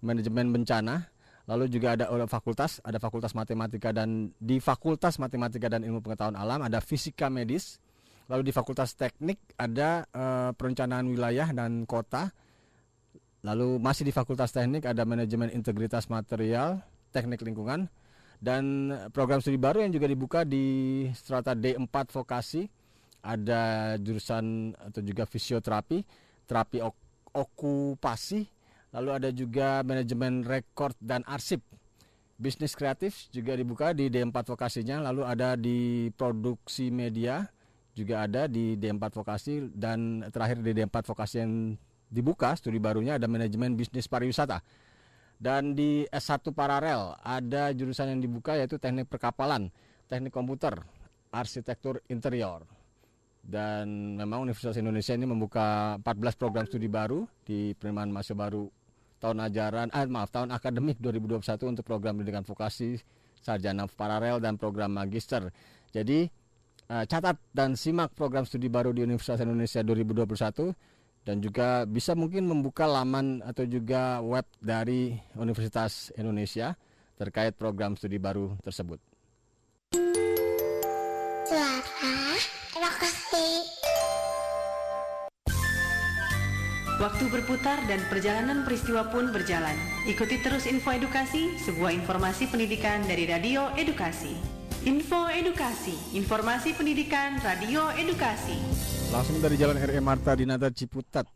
manajemen 0.00 0.48
bencana. 0.48 1.12
Lalu 1.44 1.68
juga 1.68 1.92
ada 1.92 2.08
fakultas 2.24 2.80
ada 2.80 2.96
fakultas 2.96 3.36
matematika 3.36 3.92
dan 3.92 4.32
di 4.40 4.64
fakultas 4.64 5.20
matematika 5.20 5.68
dan 5.68 5.84
ilmu 5.84 6.00
pengetahuan 6.00 6.40
alam 6.40 6.64
ada 6.64 6.80
fisika 6.80 7.28
medis. 7.28 7.76
Lalu 8.32 8.48
di 8.48 8.52
fakultas 8.56 8.96
teknik 8.96 9.36
ada 9.60 10.08
uh, 10.16 10.56
perencanaan 10.56 11.04
wilayah 11.04 11.52
dan 11.52 11.84
kota 11.84 12.32
Lalu 13.44 13.76
masih 13.76 14.08
di 14.08 14.12
Fakultas 14.12 14.56
Teknik 14.56 14.88
ada 14.88 15.04
manajemen 15.04 15.52
integritas 15.52 16.08
material, 16.08 16.80
teknik 17.12 17.44
lingkungan 17.44 17.92
dan 18.40 18.88
program 19.12 19.44
studi 19.44 19.60
baru 19.60 19.84
yang 19.84 19.92
juga 19.92 20.08
dibuka 20.08 20.40
di 20.48 21.06
strata 21.12 21.52
D4 21.52 21.92
vokasi 22.08 22.64
ada 23.20 23.94
jurusan 24.00 24.72
atau 24.76 25.00
juga 25.04 25.28
fisioterapi, 25.28 26.04
terapi 26.48 26.80
ok 26.80 26.96
okupasi, 27.34 28.46
lalu 28.94 29.10
ada 29.10 29.28
juga 29.34 29.82
manajemen 29.82 30.46
rekor 30.46 30.94
dan 31.02 31.26
arsip. 31.26 31.58
Bisnis 32.38 32.78
kreatif 32.78 33.26
juga 33.34 33.58
dibuka 33.58 33.90
di 33.90 34.06
D4 34.06 34.54
vokasinya, 34.54 35.02
lalu 35.10 35.22
ada 35.26 35.58
di 35.58 36.08
produksi 36.14 36.94
media 36.94 37.42
juga 37.94 38.26
ada 38.26 38.46
di 38.46 38.78
D4 38.78 39.02
vokasi 39.02 39.70
dan 39.74 40.22
terakhir 40.30 40.62
di 40.62 40.72
D4 40.78 40.94
vokasi 41.10 41.36
yang 41.42 41.52
dibuka 42.14 42.54
studi 42.54 42.78
barunya 42.78 43.18
ada 43.18 43.26
manajemen 43.26 43.74
bisnis 43.74 44.06
pariwisata. 44.06 44.62
Dan 45.34 45.74
di 45.74 46.06
S1 46.06 46.54
paralel 46.54 47.18
ada 47.18 47.74
jurusan 47.74 48.14
yang 48.14 48.20
dibuka 48.22 48.54
yaitu 48.54 48.78
teknik 48.78 49.10
perkapalan, 49.10 49.66
teknik 50.06 50.30
komputer, 50.30 50.78
arsitektur 51.34 51.98
interior. 52.06 52.62
Dan 53.44 54.16
memang 54.16 54.46
Universitas 54.46 54.78
Indonesia 54.80 55.12
ini 55.12 55.26
membuka 55.28 55.98
14 56.00 56.40
program 56.40 56.64
studi 56.64 56.88
baru 56.88 57.28
di 57.44 57.76
penerimaan 57.76 58.08
mahasiswa 58.08 58.38
baru 58.38 58.70
tahun 59.20 59.44
ajaran, 59.44 59.88
eh, 59.92 60.06
maaf 60.08 60.32
tahun 60.32 60.48
akademik 60.54 60.96
2021 61.02 61.68
untuk 61.68 61.84
program 61.84 62.16
pendidikan 62.16 62.46
vokasi, 62.46 62.96
sarjana 63.44 63.84
paralel 63.90 64.40
dan 64.40 64.56
program 64.56 64.96
magister. 64.96 65.52
Jadi 65.92 66.24
eh, 66.88 67.04
catat 67.04 67.36
dan 67.52 67.76
simak 67.76 68.16
program 68.16 68.48
studi 68.48 68.72
baru 68.72 68.96
di 68.96 69.04
Universitas 69.04 69.44
Indonesia 69.44 69.84
2021 69.84 70.93
dan 71.24 71.40
juga 71.40 71.88
bisa 71.88 72.12
mungkin 72.12 72.44
membuka 72.46 72.84
laman 72.84 73.40
atau 73.42 73.64
juga 73.64 74.20
web 74.20 74.44
dari 74.60 75.16
Universitas 75.34 76.12
Indonesia 76.14 76.76
terkait 77.16 77.56
program 77.56 77.96
studi 77.96 78.20
baru 78.20 78.54
tersebut. 78.60 79.00
Suara. 81.44 81.84
Waktu 87.04 87.26
berputar 87.28 87.84
dan 87.84 88.00
perjalanan 88.06 88.62
peristiwa 88.62 89.10
pun 89.12 89.28
berjalan. 89.28 89.76
Ikuti 90.08 90.40
terus 90.40 90.64
info 90.64 90.94
edukasi, 90.94 91.52
sebuah 91.60 91.90
informasi 91.90 92.48
pendidikan 92.48 93.04
dari 93.04 93.26
Radio 93.28 93.68
Edukasi. 93.76 94.32
Info 94.88 95.28
Edukasi, 95.28 95.92
informasi 96.16 96.72
pendidikan 96.72 97.42
Radio 97.44 97.92
Edukasi. 97.98 98.93
Langsung 99.14 99.38
dari 99.38 99.54
Jalan 99.54 99.78
RE 99.78 100.02
Marta 100.02 100.34
Dinata 100.34 100.74
Ciputat. 100.74 101.30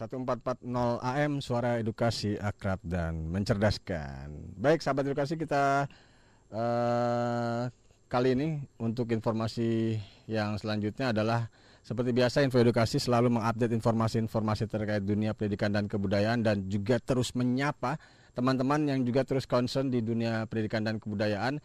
1440 0.00 0.64
AM 1.04 1.44
Suara 1.44 1.76
Edukasi 1.76 2.40
Akrab 2.40 2.80
dan 2.80 3.28
Mencerdaskan. 3.28 4.56
Baik 4.56 4.80
sahabat 4.80 5.04
edukasi 5.04 5.36
kita 5.36 5.84
uh, 6.56 7.68
Kali 8.08 8.32
ini 8.32 8.64
untuk 8.80 9.12
informasi 9.12 10.00
yang 10.24 10.56
selanjutnya 10.56 11.12
adalah 11.12 11.52
Seperti 11.84 12.16
biasa 12.16 12.48
Info 12.48 12.56
Edukasi 12.56 12.96
selalu 12.96 13.36
mengupdate 13.36 13.76
informasi-informasi 13.76 14.64
terkait 14.72 15.04
dunia 15.04 15.36
pendidikan 15.36 15.68
dan 15.68 15.92
kebudayaan 15.92 16.40
Dan 16.40 16.64
juga 16.72 16.96
terus 16.96 17.36
menyapa 17.36 18.00
teman-teman 18.32 18.88
yang 18.88 19.04
juga 19.04 19.28
terus 19.28 19.44
concern 19.44 19.92
di 19.92 20.00
dunia 20.00 20.48
pendidikan 20.48 20.80
dan 20.80 20.96
kebudayaan. 20.96 21.60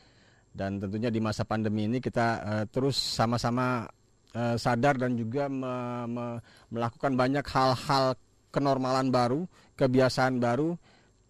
Dan 0.51 0.83
tentunya 0.83 1.07
di 1.07 1.23
masa 1.23 1.47
pandemi 1.47 1.87
ini 1.87 2.03
kita 2.03 2.27
uh, 2.43 2.65
terus 2.67 2.99
sama-sama 2.99 3.87
uh, 4.37 4.55
sadar 4.61 5.01
dan 5.01 5.17
juga 5.17 5.49
me, 5.49 5.73
me, 6.05 6.25
melakukan 6.69 7.17
banyak 7.17 7.45
hal-hal 7.49 8.13
kenormalan 8.53 9.09
baru, 9.09 9.49
kebiasaan 9.73 10.37
baru, 10.37 10.77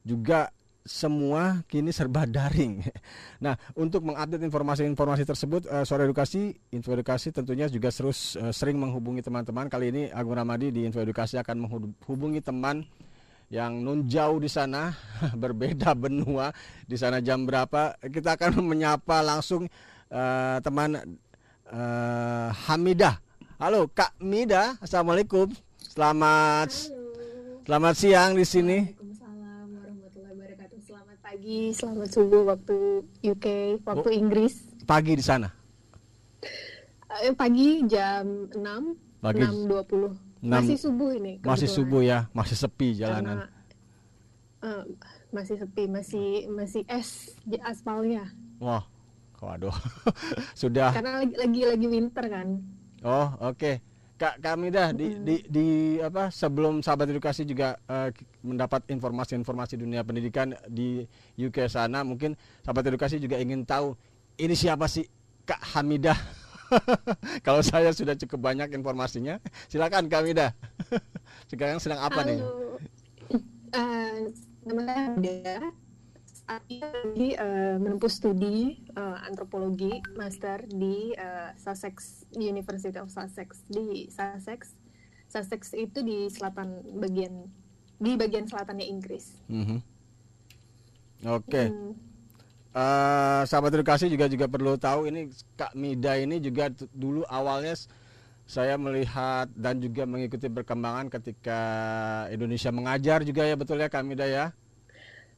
juga 0.04 0.52
semua 0.88 1.64
kini 1.68 1.92
serba 1.92 2.24
daring. 2.38 2.84
Nah, 3.44 3.56
untuk 3.76 4.08
mengupdate 4.08 4.44
informasi-informasi 4.44 5.24
tersebut, 5.24 5.62
uh, 5.72 5.84
Suara 5.88 6.04
Edukasi, 6.08 6.56
Info 6.76 6.92
Edukasi 6.92 7.32
tentunya 7.32 7.72
juga 7.72 7.92
terus 7.92 8.36
uh, 8.40 8.52
sering 8.52 8.80
menghubungi 8.80 9.24
teman-teman. 9.24 9.72
Kali 9.72 9.92
ini 9.92 10.04
Agung 10.12 10.36
Ramadi 10.36 10.72
di 10.72 10.84
Info 10.88 11.00
Edukasi 11.00 11.40
akan 11.40 11.68
menghubungi 11.68 12.44
teman 12.44 12.84
yang 13.48 13.80
nun 13.80 14.04
jauh 14.12 14.44
di 14.44 14.52
sana 14.52 14.92
berbeda 15.44 15.96
benua 15.96 16.52
di 16.84 17.00
sana 17.00 17.24
jam 17.24 17.48
berapa 17.48 17.96
kita 18.04 18.36
akan 18.36 18.60
menyapa 18.76 19.24
langsung 19.24 19.72
uh, 20.12 20.60
teman 20.60 21.00
uh, 21.72 22.50
Hamidah 22.68 23.20
halo 23.58 23.90
Kak 23.92 24.16
Mida 24.22 24.78
assalamualaikum 24.80 25.52
selamat 25.82 26.70
halo. 26.70 27.64
selamat 27.66 27.94
siang 27.98 28.32
di 28.38 28.46
sini 28.46 28.78
Waalaikumsalam 28.86 29.68
warahmatullahi 29.76 30.34
wabarakatuh 30.38 30.80
selamat 30.86 31.18
pagi 31.20 31.62
selamat 31.74 32.10
subuh 32.14 32.44
waktu 32.48 32.78
UK 33.26 33.46
waktu 33.84 34.10
oh, 34.10 34.16
Inggris 34.16 34.54
pagi 34.88 35.14
di 35.18 35.24
sana 35.26 35.52
uh, 37.12 37.34
pagi 37.36 37.84
jam 37.90 38.48
6 38.54 39.24
pagi 39.24 39.42
6.20 39.44 40.28
masih 40.38 40.78
subuh 40.78 41.10
ini. 41.18 41.42
Kebetulan. 41.42 41.50
Masih 41.50 41.68
subuh 41.70 42.02
ya, 42.06 42.20
masih 42.30 42.56
sepi 42.58 42.94
jalanan. 42.94 43.50
Karena, 43.50 43.50
uh, 44.62 44.84
masih 45.34 45.56
sepi, 45.58 45.84
masih 45.90 46.28
masih 46.54 46.84
es 46.86 47.34
di 47.42 47.58
aspalnya. 47.58 48.30
Wah, 48.62 48.86
waduh, 49.40 49.76
sudah. 50.62 50.94
Karena 50.94 51.24
lagi 51.24 51.36
lagi 51.38 51.62
lagi 51.66 51.88
winter 51.88 52.26
kan. 52.28 52.48
Oh, 53.06 53.28
oke. 53.40 53.58
Okay. 53.58 53.76
Kak 54.18 54.42
kami 54.42 54.74
dah 54.74 54.90
di, 54.98 55.14
di 55.22 55.46
di 55.46 55.68
apa 56.02 56.34
sebelum 56.34 56.82
sahabat 56.82 57.14
edukasi 57.14 57.46
juga 57.46 57.78
uh, 57.86 58.10
mendapat 58.42 58.82
informasi-informasi 58.90 59.78
dunia 59.78 60.02
pendidikan 60.02 60.58
di 60.66 61.06
UK 61.38 61.70
sana 61.70 62.02
mungkin 62.02 62.34
sahabat 62.66 62.90
edukasi 62.90 63.22
juga 63.22 63.38
ingin 63.38 63.62
tahu 63.62 63.94
ini 64.42 64.58
siapa 64.58 64.90
sih 64.90 65.06
Kak 65.46 65.78
Hamidah 65.78 66.18
Kalau 67.46 67.62
saya 67.64 67.92
sudah 67.96 68.16
cukup 68.16 68.52
banyak 68.52 68.76
informasinya, 68.76 69.40
silakan 69.72 70.12
kami 70.12 70.36
dah. 70.36 70.52
Sekarang 71.52 71.80
sedang 71.80 72.04
apa 72.04 72.22
Halo. 72.24 72.28
nih? 72.28 72.40
Uh, 73.76 74.18
nama 74.68 74.82
saya 74.88 75.12
Saya 75.20 75.87
lagi 76.48 77.36
uh, 77.36 77.76
menempuh 77.76 78.08
studi 78.08 78.88
uh, 78.96 79.20
antropologi 79.28 80.00
master 80.16 80.64
di 80.72 81.12
uh, 81.20 81.52
Sussex 81.60 82.24
University 82.34 82.96
of 82.96 83.12
Sussex 83.12 83.62
di 83.68 84.08
Sussex. 84.08 84.74
Sussex 85.28 85.76
itu 85.76 86.00
di 86.02 86.32
selatan 86.32 86.82
bagian 87.04 87.52
di 88.00 88.16
bagian 88.16 88.48
selatannya 88.48 88.88
Inggris. 88.88 89.44
Mm 89.52 89.64
-hmm. 89.64 89.80
Oke. 91.28 91.44
Okay. 91.52 91.68
Hmm 91.68 92.08
uh, 92.78 93.42
sahabat 93.44 93.74
edukasi 93.74 94.06
juga 94.08 94.30
juga 94.30 94.46
perlu 94.46 94.78
tahu 94.78 95.10
ini 95.10 95.34
Kak 95.58 95.74
Mida 95.74 96.14
ini 96.18 96.38
juga 96.38 96.70
dulu 96.94 97.26
awalnya 97.26 97.74
saya 98.48 98.80
melihat 98.80 99.52
dan 99.60 99.84
juga 99.84 100.08
mengikuti 100.08 100.48
perkembangan 100.48 101.12
ketika 101.12 101.62
Indonesia 102.32 102.72
mengajar 102.72 103.20
juga 103.28 103.44
ya 103.44 103.56
betul 103.60 103.82
ya 103.82 103.90
Kak 103.92 104.06
Mida 104.08 104.24
ya 104.30 104.54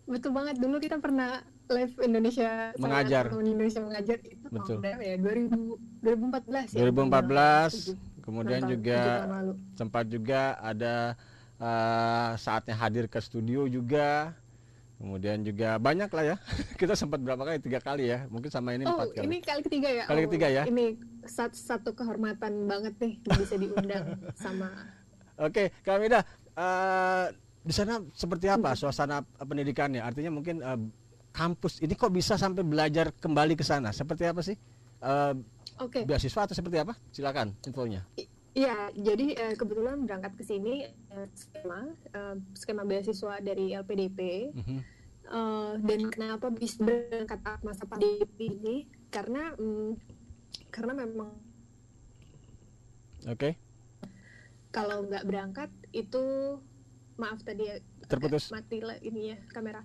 betul 0.10 0.32
banget 0.34 0.56
dulu 0.58 0.82
kita 0.82 0.98
pernah 0.98 1.46
live 1.70 1.94
Indonesia 2.02 2.74
mengajar 2.82 3.30
Indonesia 3.30 3.80
mengajar 3.80 4.18
itu 4.26 4.46
betul 4.50 4.82
ya 4.82 5.16
2000 5.22 6.02
2014 6.02 6.74
ya 6.74 6.82
2014 6.90 8.26
kemudian 8.26 8.62
juga 8.66 9.02
sempat 9.78 10.06
juga 10.10 10.58
ada 10.58 11.14
uh, 11.62 12.34
saatnya 12.42 12.74
hadir 12.74 13.06
ke 13.06 13.22
studio 13.22 13.70
juga 13.70 14.34
Kemudian 15.00 15.48
juga 15.48 15.80
banyak 15.80 16.12
lah 16.12 16.24
ya. 16.28 16.38
Kita 16.80 16.92
sempat 16.92 17.24
berapa 17.24 17.40
kali? 17.40 17.64
Tiga 17.64 17.80
kali 17.80 18.12
ya. 18.12 18.28
Mungkin 18.28 18.52
sama 18.52 18.76
ini 18.76 18.84
oh, 18.84 19.00
empat 19.00 19.16
kali. 19.16 19.32
ini 19.32 19.38
kali 19.40 19.62
ketiga 19.64 19.88
ya. 19.88 20.04
Kali 20.12 20.20
Oh, 20.20 20.24
ketiga 20.28 20.48
ya? 20.52 20.64
Ini 20.68 20.86
satu, 21.24 21.56
satu 21.56 21.90
kehormatan 21.96 22.68
banget 22.68 23.00
nih 23.00 23.14
bisa 23.24 23.56
diundang 23.56 24.20
sama. 24.44 24.68
Oke, 25.40 25.72
Kak 25.88 26.04
Mida, 26.04 26.20
eh, 26.52 27.26
di 27.60 27.74
sana 27.76 28.00
seperti 28.16 28.48
apa 28.48 28.74
suasana 28.74 29.22
pendidikannya? 29.38 30.00
Artinya 30.00 30.32
mungkin 30.32 30.64
eh, 30.64 30.80
kampus 31.36 31.84
ini 31.84 31.94
kok 31.94 32.12
bisa 32.12 32.40
sampai 32.40 32.64
belajar 32.64 33.12
kembali 33.16 33.54
ke 33.60 33.64
sana? 33.64 33.92
Seperti 33.92 34.24
apa 34.26 34.42
sih? 34.42 34.56
Eh, 35.04 35.34
Oke. 35.80 36.04
Beasiswa 36.04 36.44
atau 36.44 36.56
seperti 36.56 36.78
apa? 36.84 36.94
Silakan 37.12 37.56
infonya. 37.64 38.04
Iya, 38.52 38.92
jadi 38.98 39.28
eh, 39.38 39.54
kebetulan 39.56 40.04
berangkat 40.04 40.36
ke 40.36 40.44
sini 40.44 40.84
eh, 40.90 41.28
skema 41.38 41.94
eh, 42.12 42.36
skema 42.58 42.84
beasiswa 42.84 43.40
dari 43.40 43.72
LPDP. 43.76 44.20
Mhm. 44.56 44.80
Eh, 45.30 45.74
dan 45.86 46.02
kenapa 46.10 46.50
bisa 46.50 46.82
berangkat 46.82 47.40
masa 47.62 47.86
pandemi 47.86 48.26
ini? 48.42 48.76
Karena 49.14 49.54
mm, 49.56 49.92
karena 50.74 50.94
memang 50.98 51.32
Oke, 53.28 53.60
kalau 54.72 55.04
nggak 55.04 55.28
berangkat 55.28 55.70
itu 55.92 56.56
maaf 57.20 57.44
tadi 57.44 57.68
ya 57.68 57.76
Terputus. 58.08 58.48
agak 58.50 58.56
mati 58.64 58.78
lah 58.80 58.98
ini 59.04 59.36
ya 59.36 59.38
kamera. 59.52 59.84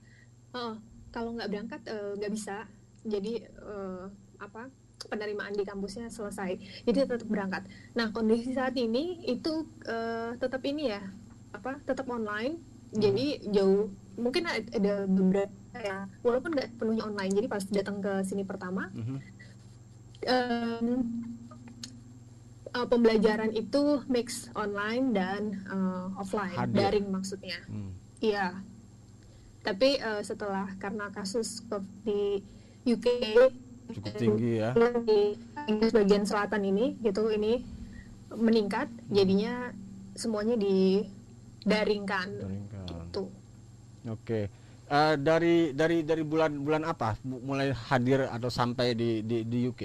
Oh, 0.55 0.79
kalau 1.11 1.35
nggak 1.35 1.51
berangkat 1.51 1.81
eh, 1.85 2.13
nggak 2.17 2.33
bisa. 2.33 2.65
Jadi 3.05 3.43
eh, 3.45 4.05
apa 4.39 4.71
penerimaan 5.11 5.53
di 5.53 5.67
kampusnya 5.67 6.09
selesai. 6.09 6.57
Jadi 6.87 6.97
tetap 7.05 7.27
berangkat. 7.29 7.67
Nah 7.99 8.15
kondisi 8.15 8.55
saat 8.55 8.79
ini 8.79 9.21
itu 9.27 9.67
eh, 9.85 10.39
tetap 10.39 10.63
ini 10.65 10.89
ya 10.89 11.03
apa 11.53 11.83
tetap 11.83 12.07
online. 12.09 12.63
Jadi 12.95 13.51
jauh 13.51 13.91
mungkin 14.15 14.47
ada 14.47 15.03
beberapa 15.11 15.51
ya 15.75 16.07
walaupun 16.23 16.55
nggak 16.55 16.79
penuhnya 16.79 17.05
online. 17.05 17.35
Jadi 17.35 17.47
pas 17.51 17.63
datang 17.67 17.99
ke 17.99 18.23
sini 18.23 18.47
pertama 18.47 18.87
em, 20.25 21.03
uh, 22.75 22.87
pembelajaran 22.91 23.55
itu 23.55 24.03
mix 24.11 24.51
online 24.59 25.15
dan 25.15 25.63
uh, 25.71 26.11
offline, 26.19 26.59
Hadir. 26.59 26.77
daring 26.77 27.07
maksudnya. 27.09 27.59
Hmm. 27.71 27.95
Iya. 28.19 28.61
Tapi 29.65 29.97
uh, 30.03 30.21
setelah 30.21 30.69
karena 30.77 31.09
kasus 31.15 31.65
di 32.05 32.43
UK 32.85 33.07
Cukup 33.85 34.17
tinggi 34.17 34.61
ya. 34.61 34.73
di 35.05 35.37
Inggris 35.69 35.93
bagian 35.93 36.25
selatan 36.25 36.65
ini 36.65 36.97
gitu 37.01 37.29
ini 37.33 37.65
meningkat, 38.35 38.91
jadinya 39.09 39.73
semuanya 40.17 40.57
didaringkan. 40.59 42.29
Daringkan. 42.33 42.87
Tuh. 43.13 43.29
Oke. 44.09 44.51
Eh, 44.85 45.15
dari 45.17 45.73
dari 45.73 46.05
dari 46.05 46.21
bulan-bulan 46.21 46.85
apa 46.85 47.17
mulai 47.25 47.73
hadir 47.73 48.29
atau 48.29 48.53
sampai 48.53 48.93
di 48.93 49.25
di, 49.25 49.49
di 49.49 49.65
UK? 49.65 49.83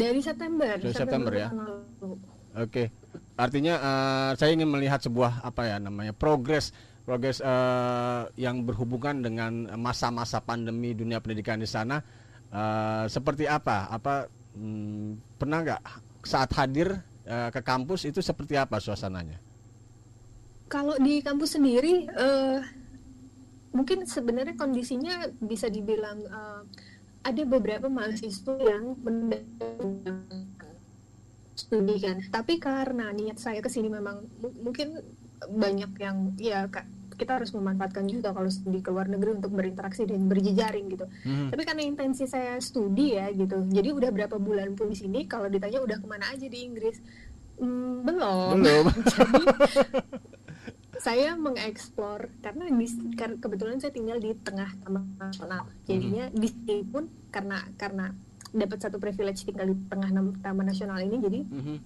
Dari 0.00 0.20
September. 0.24 0.74
Dari 0.80 0.96
September 0.96 1.32
ya? 1.36 1.48
tahun 1.52 1.60
lalu. 1.60 2.10
Oke, 2.50 2.90
artinya 3.38 3.74
eh, 3.78 4.30
saya 4.40 4.50
ingin 4.56 4.66
melihat 4.66 4.98
sebuah 5.04 5.44
apa 5.44 5.68
ya 5.68 5.76
namanya 5.78 6.10
progres 6.16 6.72
progres 7.04 7.38
eh, 7.38 8.22
yang 8.40 8.64
berhubungan 8.64 9.22
dengan 9.22 9.70
masa-masa 9.78 10.42
pandemi 10.42 10.96
dunia 10.96 11.22
pendidikan 11.22 11.62
di 11.62 11.68
sana 11.68 12.02
Eh, 12.50 13.04
seperti 13.06 13.46
apa? 13.46 13.86
Apa 13.86 14.26
hmm, 14.58 15.38
pernah 15.38 15.62
nggak 15.62 15.82
saat 16.26 16.50
hadir 16.58 16.98
eh, 17.22 17.48
ke 17.54 17.62
kampus 17.62 18.10
itu 18.10 18.18
seperti 18.18 18.58
apa 18.58 18.82
suasananya? 18.82 19.38
Kalau 20.66 20.98
di 20.98 21.22
kampus 21.22 21.54
sendiri, 21.58 22.10
eh, 22.10 22.58
mungkin 23.70 24.02
sebenarnya 24.02 24.58
kondisinya 24.58 25.30
bisa 25.38 25.70
dibilang 25.70 26.18
eh, 26.26 26.62
ada 27.20 27.42
beberapa 27.44 27.86
mahasiswa 27.86 28.54
yang 28.58 28.96
mendapatkan 29.00 30.74
studi 31.54 31.96
kan. 32.00 32.16
Tapi 32.32 32.56
karena 32.56 33.12
niat 33.12 33.36
saya 33.36 33.60
ke 33.60 33.68
sini 33.68 33.92
memang 33.92 34.24
mu- 34.40 34.56
mungkin 34.64 34.96
banyak 35.40 35.92
yang 36.00 36.32
ya 36.40 36.64
Kak, 36.68 36.88
kita 37.20 37.36
harus 37.36 37.52
memanfaatkan 37.52 38.08
juga 38.08 38.32
kalau 38.32 38.48
studi 38.48 38.80
ke 38.80 38.88
luar 38.88 39.12
negeri 39.12 39.36
untuk 39.36 39.52
berinteraksi 39.52 40.08
dan 40.08 40.24
berjejaring 40.24 40.88
gitu. 40.88 41.04
Mhm. 41.28 41.52
Tapi 41.52 41.62
karena 41.68 41.82
intensi 41.84 42.24
saya 42.24 42.56
studi 42.64 43.16
ya 43.16 43.28
gitu, 43.32 43.68
jadi 43.68 43.92
udah 43.92 44.10
berapa 44.12 44.36
bulan 44.40 44.72
pun 44.72 44.88
di 44.88 44.96
sini. 44.96 45.28
Kalau 45.28 45.52
ditanya 45.52 45.84
udah 45.84 46.00
ke 46.00 46.06
mana 46.08 46.32
aja 46.32 46.48
di 46.48 46.58
Inggris, 46.64 46.96
Hmm, 47.60 48.08
belum. 48.08 48.56
Belum. 48.56 48.84
Jadi, 49.12 49.44
saya 51.00 51.32
mengeksplor 51.32 52.28
karena 52.44 52.68
di, 52.68 52.86
kebetulan 53.40 53.80
saya 53.80 53.88
tinggal 53.90 54.20
di 54.20 54.36
tengah 54.36 54.68
taman 54.84 55.16
nasional. 55.16 55.64
Jadinya 55.88 56.28
di 56.28 56.44
sini 56.46 56.84
pun 56.84 57.08
karena 57.32 57.56
karena 57.74 58.12
dapat 58.52 58.78
satu 58.78 59.00
privilege 59.00 59.48
tinggal 59.48 59.64
di 59.64 59.76
tengah 59.88 60.10
taman 60.42 60.66
nasional 60.66 61.00
ini 61.00 61.16
jadi 61.18 61.40
Mhm. 61.46 61.76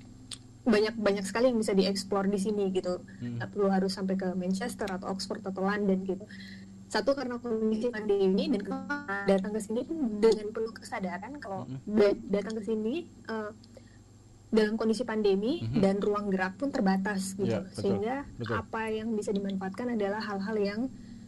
banyak 0.64 0.94
banyak 0.96 1.24
sekali 1.28 1.52
yang 1.52 1.60
bisa 1.60 1.76
dieksplor 1.76 2.26
di 2.26 2.40
sini 2.40 2.72
gitu. 2.72 3.04
Hmm. 3.20 3.38
nggak 3.38 3.48
perlu 3.54 3.68
harus 3.70 3.92
sampai 3.94 4.16
ke 4.16 4.28
Manchester 4.34 4.88
atau 4.90 5.12
Oxford 5.12 5.44
atau 5.44 5.62
London 5.62 6.02
gitu. 6.02 6.24
Satu 6.88 7.12
karena 7.12 7.36
kondisi 7.38 7.90
pandemi 7.90 8.48
dan 8.50 8.62
datang 9.26 9.52
ke 9.52 9.60
sini 9.60 9.82
dengan 10.18 10.46
penuh 10.50 10.72
kesadaran 10.72 11.36
kalau 11.38 11.66
da- 11.84 12.18
datang 12.30 12.54
ke 12.58 12.62
sini 12.64 13.06
eh, 13.28 13.50
dalam 14.54 14.74
kondisi 14.74 15.02
pandemi 15.02 15.58
Mhm. 15.60 15.80
dan 15.80 15.98
ruang 15.98 16.30
gerak 16.30 16.54
pun 16.54 16.70
terbatas 16.70 17.34
gitu 17.34 17.50
Iya, 17.50 17.60
betul, 17.60 17.74
sehingga 17.76 18.16
betul. 18.36 18.54
apa 18.56 18.82
yang 18.88 19.08
bisa 19.10 19.30
dimanfaatkan 19.30 19.86
adalah 19.92 20.22
hal-hal 20.22 20.56
yang 20.56 20.80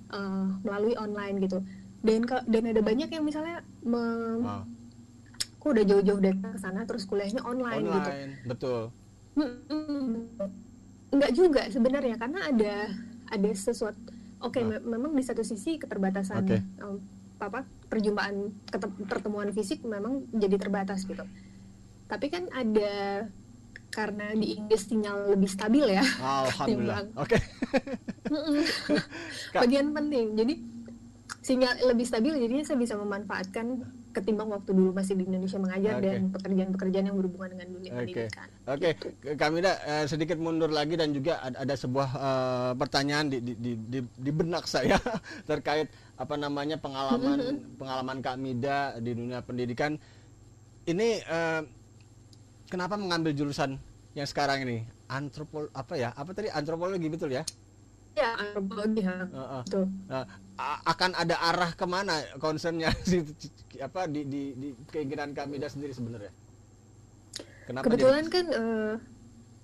eh, 0.07 0.47
melalui 0.63 0.95
online 0.95 1.43
gitu 1.43 1.59
dan 1.99 2.23
dan 2.47 2.63
ada 2.65 2.79
banyak 2.81 3.11
yang 3.11 3.21
misalnya 3.21 3.61
me- 3.83 4.39
Wow. 4.39 4.63
kok 5.59 5.71
udah 5.73 5.85
jauh-jauh 5.85 6.23
datang 6.23 6.51
ke 6.53 6.61
sana 6.61 6.87
terus 6.87 7.03
kuliahnya 7.05 7.43
online, 7.43 7.83
gitu 7.85 8.07
Online, 8.07 8.33
betul. 8.47 8.81
Mm-mm. 9.35 10.31
Enggak 11.09 11.31
juga 11.33 11.63
sebenarnya 11.67 12.17
karena 12.17 12.41
ada 12.47 12.75
ada 13.27 13.51
sesuatu 13.51 13.99
oke 14.39 14.59
me- 14.61 14.85
memang 14.87 15.11
di 15.11 15.23
satu 15.23 15.43
sisi 15.43 15.75
keterbatasan 15.77 16.41
Oke. 16.41 16.59
em, 16.63 16.97
apa 17.37 17.61
perjumpaan 17.85 18.55
ketem- 18.65 18.97
pertemuan 19.05 19.51
fisik 19.51 19.83
memang 19.83 20.25
jadi 20.31 20.57
terbatas 20.57 21.03
gitu 21.03 21.27
tapi 22.07 22.27
kan 22.31 22.47
ada 22.55 23.27
karena 23.91 24.35
di 24.37 24.59
Inggris 24.59 24.87
sinyal 24.87 25.33
lebih 25.33 25.49
stabil 25.49 25.87
ya 25.97 26.05
Alhamdulillah. 26.45 27.07
Oke. 27.17 27.39
Mm-mm. 28.29 28.65
bagian 29.63 29.95
penting 29.95 30.37
jadi 30.37 30.55
sinyal 31.47 31.73
lebih 31.95 32.07
stabil 32.07 32.35
jadinya 32.35 32.65
saya 32.67 32.79
bisa 32.79 32.99
memanfaatkan 32.99 33.87
ketimbang 34.11 34.49
waktu 34.49 34.73
dulu 34.73 34.97
masih 34.97 35.15
di 35.15 35.29
Indonesia 35.29 35.61
mengajar 35.61 36.01
Oke. 36.01 36.05
dan 36.09 36.21
pekerjaan-pekerjaan 36.33 37.05
yang 37.07 37.17
berhubungan 37.21 37.51
dengan 37.55 37.69
dunia 37.77 37.91
Oke, 37.93 37.99
pendidikan 38.01 38.49
oke, 38.65 38.89
kami 39.37 39.59
sedikit 40.09 40.39
mundur 40.41 40.73
lagi 40.73 40.97
dan 40.97 41.13
juga 41.13 41.39
ada, 41.45 41.63
ada 41.63 41.75
sebuah 41.77 42.09
eh, 42.17 42.73
pertanyaan 42.81 43.27
di, 43.29 43.39
di, 43.45 43.53
di, 43.61 43.73
di, 43.77 44.01
di 44.03 44.31
benak 44.33 44.65
saya 44.67 44.97
terkait 45.51 45.93
apa 46.17 46.35
namanya 46.35 46.81
pengalaman 46.81 47.61
pengalaman 47.77 48.19
Kak 48.25 48.37
Mida 48.41 48.97
di 48.99 49.13
dunia 49.13 49.45
pendidikan. 49.45 50.01
Ini 50.87 51.09
eh, 51.21 51.61
kenapa 52.67 52.95
mengambil 52.95 53.33
jurusan 53.33 53.79
yang 54.13 54.25
sekarang 54.25 54.65
ini 54.65 54.79
antropol 55.07 55.69
apa 55.73 55.95
ya? 55.95 56.11
Apa 56.13 56.33
tadi 56.33 56.49
antropologi 56.49 57.07
betul 57.07 57.31
ya? 57.31 57.45
ya 58.17 58.33
antropologi 58.35 59.05
ya 59.05 59.29
betul 59.61 59.85
Nah, 60.09 60.25
a- 60.57 60.81
akan 60.87 61.11
ada 61.15 61.37
arah 61.39 61.71
ke 61.71 61.85
mana 61.85 62.17
concernnya 62.37 62.89
si 63.05 63.21
apa 63.77 64.09
di, 64.09 64.25
di, 64.25 64.43
di 64.57 64.69
keinginan 64.87 65.31
Kak 65.31 65.45
Mida 65.47 65.69
sendiri 65.69 65.93
sebenarnya? 65.93 66.33
Kenapa 67.67 67.85
kebetulan 67.85 68.25
jadi- 68.25 68.33
kan 68.33 68.47
eh, 68.49 68.95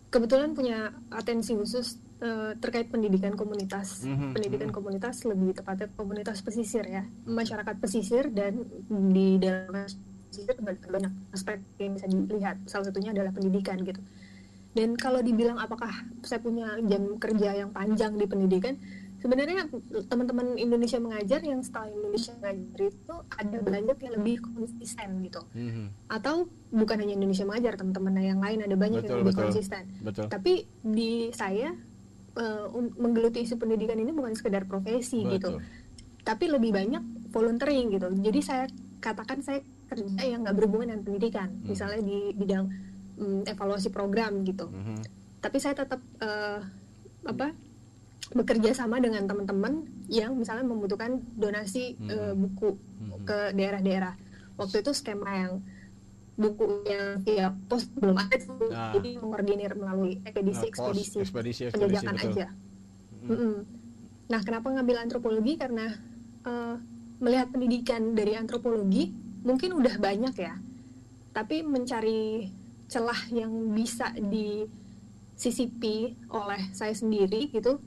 kebetulan 0.09 0.51
punya 0.53 0.79
atensi 1.09 1.57
khusus 1.57 1.97
eh, 2.21 2.53
terkait 2.61 2.93
pendidikan 2.93 3.33
komunitas 3.33 4.05
Mhm, 4.05 4.37
pendidikan 4.37 4.69
mhm. 4.69 4.77
komunitas 4.77 5.25
lebih 5.25 5.57
tepatnya 5.57 5.89
komunitas 5.97 6.45
pesisir 6.45 6.85
ya 6.85 7.03
masyarakat 7.25 7.77
pesisir 7.81 8.29
dan 8.29 8.69
di 9.09 9.41
dalam 9.41 9.89
pesisir 10.33 10.57
banyak 10.89 11.13
aspek 11.31 11.61
yang 11.77 11.93
bisa 11.93 12.09
dilihat 12.09 12.57
salah 12.65 12.89
satunya 12.89 13.13
adalah 13.13 13.29
pendidikan 13.31 13.77
gitu 13.85 14.01
dan 14.73 14.97
kalau 14.97 15.21
dibilang 15.21 15.61
apakah 15.61 15.93
saya 16.25 16.41
punya 16.41 16.81
jam 16.83 17.21
kerja 17.21 17.53
yang 17.55 17.71
panjang 17.71 18.17
di 18.17 18.25
pendidikan 18.25 18.81
sebenarnya 19.21 19.69
teman-teman 20.09 20.57
Indonesia 20.57 20.97
mengajar 20.97 21.45
yang 21.45 21.61
setelah 21.61 21.93
Indonesia 21.93 22.33
mengajar 22.35 22.81
itu 22.89 23.15
ada 23.31 23.59
banyak 23.61 23.97
yang 24.01 24.13
lebih 24.17 24.35
konsisten 24.43 25.09
gitu 25.21 25.45
Mhm. 25.53 25.87
atau 26.09 26.49
bukan 26.73 26.97
hanya 26.99 27.15
Indonesia 27.15 27.45
mengajar 27.45 27.77
teman-teman 27.77 28.13
yang 28.19 28.41
lain 28.41 28.65
ada 28.65 28.75
banyak 28.75 29.05
Betul, 29.05 29.11
yang 29.13 29.21
lebih 29.21 29.31
betul. 29.31 29.45
konsisten 29.47 29.83
Betul. 30.01 30.27
tapi 30.27 30.53
di 30.83 31.13
saya 31.31 31.77
un- 32.73 32.97
menggeluti 32.97 33.45
isu 33.45 33.61
pendidikan 33.61 33.95
ini 33.95 34.09
bukan 34.09 34.33
sekedar 34.33 34.65
profesi 34.65 35.21
gitu 35.29 35.61
Betul. 35.61 35.69
tapi 36.25 36.49
lebih 36.49 36.73
banyak 36.73 37.05
volunteering 37.29 37.93
gitu 37.93 38.09
jadi 38.17 38.41
saya 38.41 38.65
katakan 38.99 39.45
saya 39.45 39.61
kerja 39.93 40.23
yang 40.23 40.41
nggak 40.43 40.57
berhubungan 40.57 40.87
dengan 40.89 41.03
pendidikan 41.05 41.49
Hmm. 41.53 41.69
misalnya 41.69 42.01
di 42.01 42.19
bidang 42.33 42.65
mm, 43.15 43.41
evaluasi 43.47 43.89
program 43.89 44.41
gitu 44.43 44.67
Mhm. 44.67 44.97
tapi 45.39 45.57
saya 45.59 45.77
tetap 45.77 46.01
eh, 46.19 46.59
apa 47.23 47.53
bekerja 48.33 48.73
sama 48.73 48.97
dengan 48.97 49.29
teman-teman 49.29 49.85
yang 50.09 50.33
misalnya 50.33 50.65
membutuhkan 50.65 51.21
donasi 51.37 51.95
Hmm. 51.97 52.09
eh, 52.09 52.35
buku 52.35 52.71
ke 53.23 53.53
daerah-daerah. 53.53 54.15
Waktu 54.57 54.81
itu 54.81 54.91
skema 54.91 55.31
yang 55.37 55.53
buku 56.33 56.65
yang 56.83 57.21
via 57.21 57.53
pos 57.69 57.85
belum 57.93 58.17
ada 58.17 58.37
tuh. 58.39 58.73
Ah. 58.73 58.97
jadi 58.97 59.21
mengordinir 59.21 59.77
melalui 59.77 60.17
ekspedisi 60.25 60.65
Nah, 60.65 60.71
ekspedisi 60.71 61.17
ekspedisi, 61.21 61.61
ekspedisi, 61.69 61.75
penjajakan 61.77 62.15
betul. 62.17 62.31
aja. 62.33 62.47
Mm-mm. 63.23 63.55
Nah, 64.27 64.41
kenapa 64.41 64.67
ngambil 64.71 64.97
antropologi? 64.99 65.53
Karena 65.55 65.87
eh, 66.43 66.75
melihat 67.21 67.53
pendidikan 67.53 68.17
dari 68.17 68.33
antropologi 68.35 69.13
mungkin 69.43 69.75
udah 69.79 69.99
banyak 69.99 70.35
ya, 70.39 70.55
tapi 71.35 71.63
mencari 71.67 72.51
celah 72.87 73.19
yang 73.33 73.73
bisa 73.73 74.13
disisipi 74.19 76.15
oleh 76.29 76.71
saya 76.77 76.93
sendiri 76.93 77.49
gitu 77.51 77.81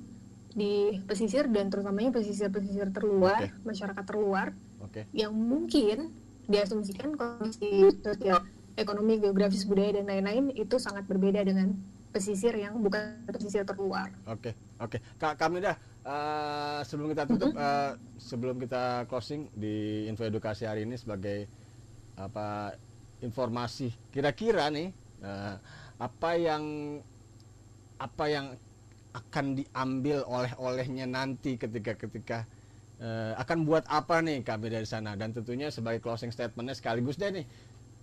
di 0.56 1.04
pesisir 1.04 1.52
dan 1.52 1.68
terutamanya 1.68 2.15
pesisir-pesisir 2.15 2.96
terluar, 2.96 3.52
masyarakat 3.68 4.06
terluar 4.08 4.56
Oke. 4.80 5.04
yang 5.12 5.36
mungkin 5.36 6.15
diasumsikan 6.48 7.20
kondisi 7.20 7.91
sosial, 8.00 8.48
ekonomi, 8.80 9.20
geografis, 9.20 9.68
budaya 9.68 10.00
dan 10.00 10.08
lain-lain 10.08 10.56
itu 10.56 10.80
sangat 10.80 11.04
berbeda 11.06 11.44
dengan 11.44 11.76
pesisir 12.15 12.56
yang 12.56 12.80
bukan 12.80 13.28
pesisir 13.28 13.67
terluar. 13.67 14.08
Oke, 14.23 14.56
oke. 14.80 15.04
Kak 15.19 15.36
kami 15.36 15.60
dah 15.60 15.75
eh, 16.08 16.80
sebelum 16.88 17.12
kita 17.12 17.28
tutup, 17.28 17.51
eh, 17.51 17.91
sebelum 18.15 18.56
kita 18.56 19.04
closing 19.12 19.51
di 19.51 20.08
info 20.08 20.23
edukasi 20.23 20.63
hari 20.63 20.88
ini 20.88 20.95
sebagai 20.95 21.51
apa 22.15 22.71
informasi 23.19 23.91
kira-kira 24.15 24.71
nih 24.71 24.95
eh, 25.19 25.56
apa 25.99 26.30
yang 26.39 26.63
apa 27.99 28.25
yang 28.32 28.56
akan 29.12 29.60
diambil 29.60 30.23
oleh-olehnya 30.23 31.08
nanti 31.08 31.60
ketika 31.60 31.99
ketika 31.99 32.47
eh, 33.04 33.36
akan 33.36 33.67
buat 33.67 33.84
apa 33.91 34.23
nih 34.23 34.39
kami 34.47 34.71
dari 34.71 34.88
sana 34.88 35.19
dan 35.19 35.36
tentunya 35.36 35.67
sebagai 35.67 35.99
closing 35.99 36.32
statementnya 36.32 36.80
sekaligus 36.80 37.19
deh 37.19 37.32
nih 37.32 37.45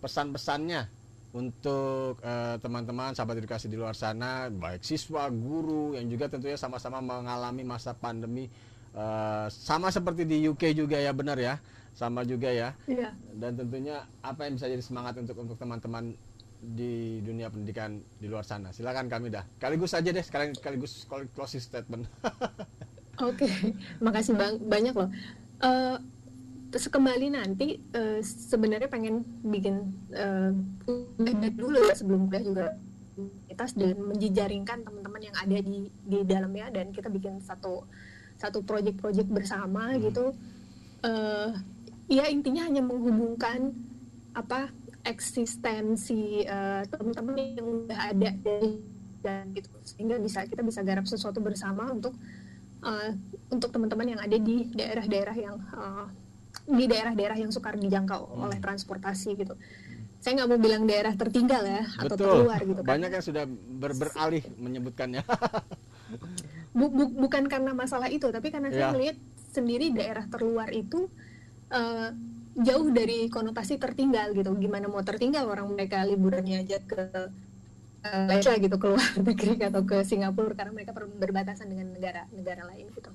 pesan-pesannya 0.04 1.01
untuk 1.32 2.20
eh, 2.20 2.56
teman-teman 2.60 3.16
sahabat 3.16 3.40
edukasi 3.40 3.64
di 3.64 3.80
luar 3.80 3.96
sana 3.96 4.52
baik 4.52 4.84
siswa 4.84 5.32
guru 5.32 5.96
yang 5.96 6.04
juga 6.12 6.28
tentunya 6.28 6.60
sama-sama 6.60 7.00
mengalami 7.00 7.64
masa 7.64 7.96
pandemi 7.96 8.52
eh, 8.92 9.46
sama 9.48 9.88
seperti 9.88 10.28
di 10.28 10.44
UK 10.44 10.76
juga 10.76 11.00
ya 11.00 11.12
benar 11.16 11.40
ya? 11.40 11.56
Sama 11.92 12.24
juga 12.24 12.48
ya? 12.48 12.72
Iya. 12.88 13.12
dan 13.36 13.52
tentunya 13.56 14.04
apa 14.24 14.48
yang 14.48 14.56
bisa 14.56 14.68
jadi 14.68 14.80
semangat 14.80 15.20
untuk 15.20 15.36
untuk 15.40 15.56
teman-teman 15.60 16.16
di 16.62 17.18
dunia 17.20 17.48
pendidikan 17.52 18.00
di 18.20 18.28
luar 18.28 18.44
sana? 18.48 18.72
Silakan 18.72 19.08
kami 19.12 19.28
dah. 19.28 19.44
Sekaligus 19.56 19.92
aja 19.92 20.08
deh 20.08 20.24
sekarang 20.24 20.56
sekaligus 20.56 21.04
closing 21.36 21.60
statement. 21.60 22.08
Oke, 23.28 23.44
makasih 24.00 24.36
bang 24.36 24.56
banyak 24.56 24.94
loh. 24.96 25.08
Eh, 25.60 25.96
terus 26.72 26.88
kembali 26.88 27.36
nanti 27.36 27.76
eh, 27.76 28.20
sebenarnya 28.24 28.88
pengen 28.88 29.20
bikin 29.44 29.92
udah 31.20 31.52
dulu 31.52 31.76
ya 31.76 31.94
sebelum 31.94 32.32
kuliah 32.32 32.44
juga 32.44 32.64
komunitas 33.12 33.70
dan 33.76 33.96
menjejaringkan 34.00 34.78
teman-teman 34.80 35.22
yang 35.22 35.36
ada 35.36 35.58
di 35.60 35.92
di 35.92 36.18
dalamnya 36.24 36.72
dan 36.72 36.88
kita 36.96 37.12
bikin 37.12 37.44
satu 37.44 37.84
satu 38.40 38.64
project-project 38.64 39.28
bersama 39.28 39.92
gitu. 40.00 40.32
Eh, 41.04 41.50
ya 42.08 42.24
intinya 42.32 42.64
hanya 42.64 42.80
menghubungkan 42.80 43.76
apa 44.32 44.72
eksistensi 45.04 46.40
eh, 46.42 46.82
teman-teman 46.88 47.36
yang 47.36 47.66
udah 47.68 47.98
ada 48.16 48.30
dari 48.40 48.80
dan 49.22 49.54
gitu 49.54 49.70
sehingga 49.86 50.18
bisa 50.18 50.42
kita 50.48 50.66
bisa 50.66 50.82
garap 50.82 51.06
sesuatu 51.06 51.38
bersama 51.38 51.86
untuk 51.94 52.10
uh, 52.82 53.10
untuk 53.54 53.70
teman-teman 53.70 54.18
yang 54.18 54.20
ada 54.20 54.34
di 54.34 54.66
daerah-daerah 54.74 55.36
yang 55.38 55.56
uh, 55.78 56.10
di 56.62 56.84
daerah-daerah 56.86 57.36
yang 57.38 57.50
sukar 57.50 57.74
dijangkau 57.74 58.38
oleh 58.38 58.58
transportasi 58.58 59.34
gitu. 59.34 59.54
Saya 60.22 60.38
nggak 60.38 60.48
mau 60.54 60.60
bilang 60.62 60.86
daerah 60.86 61.10
tertinggal 61.18 61.66
ya 61.66 61.82
atau 61.98 62.14
betul 62.14 62.30
terluar 62.46 62.60
gitu 62.62 62.80
kan. 62.86 62.90
banyak 62.94 63.10
yang 63.10 63.24
sudah 63.26 63.44
ber- 63.50 63.98
beralih 63.98 64.44
menyebutkannya 64.54 65.22
Bu- 66.72 66.88
bu- 66.88 67.12
bukan 67.12 67.44
karena 67.52 67.76
masalah 67.76 68.08
itu, 68.08 68.32
tapi 68.32 68.48
karena 68.48 68.72
saya 68.72 68.88
Ya. 68.88 68.92
melihat 68.96 69.16
sendiri 69.52 69.92
daerah 69.92 70.24
terluar 70.24 70.72
itu 70.72 71.04
uh, 71.68 72.08
jauh 72.56 72.88
dari 72.88 73.28
konotasi 73.28 73.76
tertinggal 73.76 74.32
gitu. 74.32 74.48
Gimana 74.56 74.88
mau 74.88 75.04
tertinggal 75.04 75.44
orang 75.44 75.68
mereka 75.68 76.00
liburannya 76.00 76.64
aja 76.64 76.80
ke 76.80 77.02
uh, 78.08 78.24
Malaysia 78.24 78.56
gitu 78.56 78.76
ke 78.80 78.86
luar 78.88 79.04
negeri 79.28 79.52
atau 79.60 79.84
ke 79.84 80.00
Singapura 80.00 80.56
karena 80.56 80.72
mereka 80.72 80.96
berbatasan 80.96 81.68
dengan 81.68 81.92
negara-negara 81.92 82.64
lain 82.72 82.88
gitu. 82.96 83.12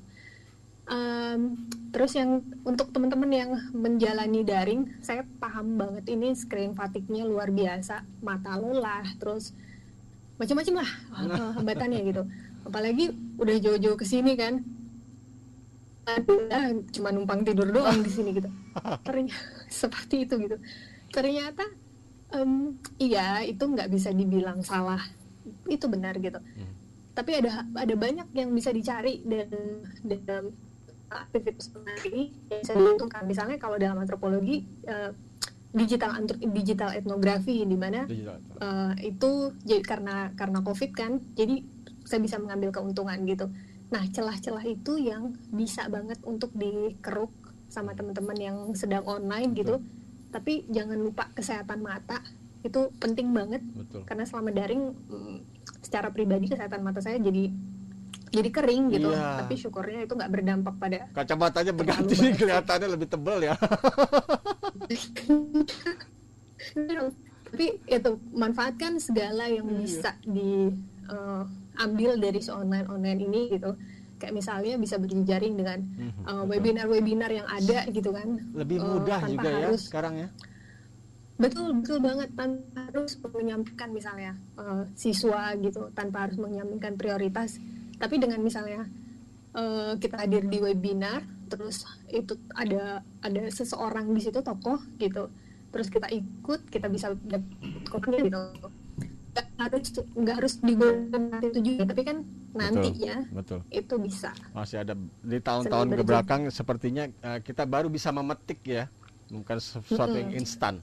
Um, 0.88 1.68
terus 1.92 2.16
yang 2.16 2.40
untuk 2.64 2.96
teman-teman 2.96 3.28
yang 3.28 3.52
menjalani 3.76 4.48
daring, 4.48 4.88
saya 5.04 5.28
paham 5.36 5.76
banget 5.76 6.08
ini 6.08 6.32
screen 6.32 6.72
fatigue-nya 6.80 7.28
luar 7.28 7.52
biasa, 7.52 8.08
mata 8.24 8.56
lelah, 8.56 9.04
terus 9.20 9.52
macam-macam 10.40 10.80
lah 10.80 10.90
uh, 11.12 11.52
hambatannya 11.60 12.00
gitu. 12.08 12.24
Apalagi 12.64 13.12
udah 13.36 13.56
jauh-jauh 13.60 14.00
ke 14.00 14.08
sini 14.08 14.40
kan, 14.40 14.64
ah, 16.08 16.72
cuma 16.96 17.12
numpang 17.12 17.44
tidur 17.44 17.68
doang 17.68 18.00
di 18.00 18.12
sini 18.12 18.32
gitu. 18.32 18.48
Ternyata 19.04 19.44
seperti 19.84 20.24
itu 20.24 20.40
gitu. 20.40 20.56
Ternyata 21.12 21.68
em, 22.32 22.80
iya 22.96 23.44
itu 23.44 23.60
nggak 23.60 23.92
bisa 23.92 24.16
dibilang 24.16 24.64
salah, 24.64 25.04
itu 25.68 25.84
benar 25.92 26.16
gitu. 26.24 26.40
Tapi 27.12 27.32
ada 27.44 27.68
ada 27.76 27.96
banyak 27.98 28.32
yang 28.32 28.56
bisa 28.56 28.72
dicari 28.72 29.20
dan 29.28 29.52
dalam 30.24 30.56
aktivitas 31.10 31.72
menari 31.74 32.34
yang 32.52 32.60
bisa 32.62 32.74
diuntungkan. 32.76 33.24
Misalnya 33.24 33.58
kalau 33.60 33.80
dalam 33.80 33.98
antropologi 34.00 34.64
eh, 34.88 35.12
digital 35.76 36.16
digital 36.40 36.96
etnografi 36.96 37.64
di 37.68 37.78
mana 37.78 38.08
eh, 38.08 38.94
itu 39.04 39.54
jadi 39.64 39.84
karena 39.84 40.16
karena 40.36 40.60
covid 40.64 40.92
kan, 40.96 41.20
jadi 41.36 41.64
saya 42.08 42.20
bisa 42.24 42.40
mengambil 42.40 42.72
keuntungan 42.72 43.20
gitu. 43.28 43.52
Nah 43.92 44.04
celah-celah 44.08 44.64
itu 44.68 45.00
yang 45.00 45.36
bisa 45.52 45.88
banget 45.88 46.20
untuk 46.28 46.52
dikeruk 46.56 47.32
sama 47.68 47.96
teman-teman 47.96 48.38
yang 48.40 48.58
sedang 48.76 49.04
online 49.08 49.52
gitu. 49.56 49.84
Tapi 50.32 50.68
jangan 50.68 51.00
lupa 51.00 51.32
kesehatan 51.36 51.84
mata 51.84 52.20
itu 52.66 52.92
penting 53.00 53.32
banget 53.32 53.62
Betul. 53.64 54.02
karena 54.04 54.26
selama 54.28 54.50
daring 54.52 54.92
mm, 54.92 55.38
secara 55.86 56.12
pribadi 56.12 56.52
kesehatan 56.52 56.82
mata 56.84 57.00
saya 57.00 57.16
jadi 57.22 57.54
jadi 58.28 58.50
kering 58.52 58.84
gitu. 58.92 59.10
Iya. 59.12 59.40
tapi 59.44 59.54
syukurnya 59.56 60.00
itu 60.04 60.14
nggak 60.14 60.32
berdampak 60.32 60.76
pada 60.76 61.00
kacamatanya 61.16 61.74
berganti 61.74 62.16
kelihatannya 62.36 62.88
lebih 62.92 63.08
tebal 63.08 63.40
ya. 63.40 63.56
Tapi 67.48 67.80
itu 67.88 68.12
manfaatkan 68.36 69.00
segala 69.00 69.48
yang 69.48 69.72
Iya. 69.72 69.80
bisa 69.80 70.12
diambil 70.28 72.12
dari 72.20 72.40
si 72.44 72.52
online 72.52 72.88
online 72.92 73.20
ini 73.24 73.42
gitu. 73.56 73.72
Kayak 74.18 74.34
misalnya 74.34 74.76
bisa 74.82 74.98
berjejaring 74.98 75.54
dengan 75.56 75.80
uh, 76.26 76.44
webinar-webinar 76.44 77.30
yang 77.32 77.48
ada 77.48 77.86
gitu 77.88 78.10
kan. 78.12 78.42
Lebih 78.52 78.82
Uh, 78.82 79.00
mudah 79.00 79.20
tanpa 79.22 79.32
juga 79.32 79.50
ya 79.54 79.68
harus 79.70 79.82
sekarang 79.88 80.14
ya. 80.18 80.28
Betul 81.38 81.70
betul 81.80 82.02
banget. 82.02 82.30
Tanpa 82.34 82.90
harus 82.90 83.14
menyampaikan 83.22 83.90
misalnya 83.94 84.34
uh, 84.58 84.84
siswa 84.98 85.54
gitu. 85.62 85.94
Tanpa 85.94 86.26
harus 86.28 86.36
menyampaikan 86.42 86.98
prioritas 86.98 87.62
tapi 87.98 88.22
dengan 88.22 88.40
misalnya 88.42 88.86
uh, 89.58 89.94
kita 89.98 90.22
hadir 90.22 90.46
di 90.46 90.58
webinar 90.62 91.26
terus 91.48 91.88
itu 92.12 92.36
ada 92.54 93.02
ada 93.24 93.42
seseorang 93.50 94.12
di 94.14 94.22
situ 94.22 94.40
tokoh 94.44 94.80
gitu. 95.02 95.32
Terus 95.68 95.88
kita 95.92 96.08
ikut 96.12 96.72
kita 96.72 96.88
bisa 96.88 97.14
dapat 97.28 97.46
komennya 97.92 98.20
gitu. 98.24 98.40
Nggak 99.38 99.48
harus 99.62 99.88
nggak 100.18 100.36
harus 100.42 100.54
digunakan 100.64 101.22
nanti 101.30 101.46
itu 101.54 101.60
juga 101.62 101.84
tapi 101.86 102.02
kan 102.02 102.18
nantinya 102.58 103.16
betul. 103.30 103.60
itu 103.70 103.96
bisa. 104.02 104.32
Masih 104.54 104.82
ada 104.82 104.94
di 105.22 105.38
tahun-tahun 105.38 105.88
Seni 105.88 105.94
ke 105.94 106.02
berje- 106.02 106.10
belakang 106.10 106.42
sepertinya 106.50 107.04
eh, 107.06 107.40
kita 107.46 107.64
baru 107.70 107.88
bisa 107.88 108.10
memetik 108.10 108.60
ya 108.66 108.90
bukan 109.30 109.58
sesuatu 109.60 110.16
yang 110.18 110.32
Mm-mm. 110.34 110.42
instan. 110.42 110.82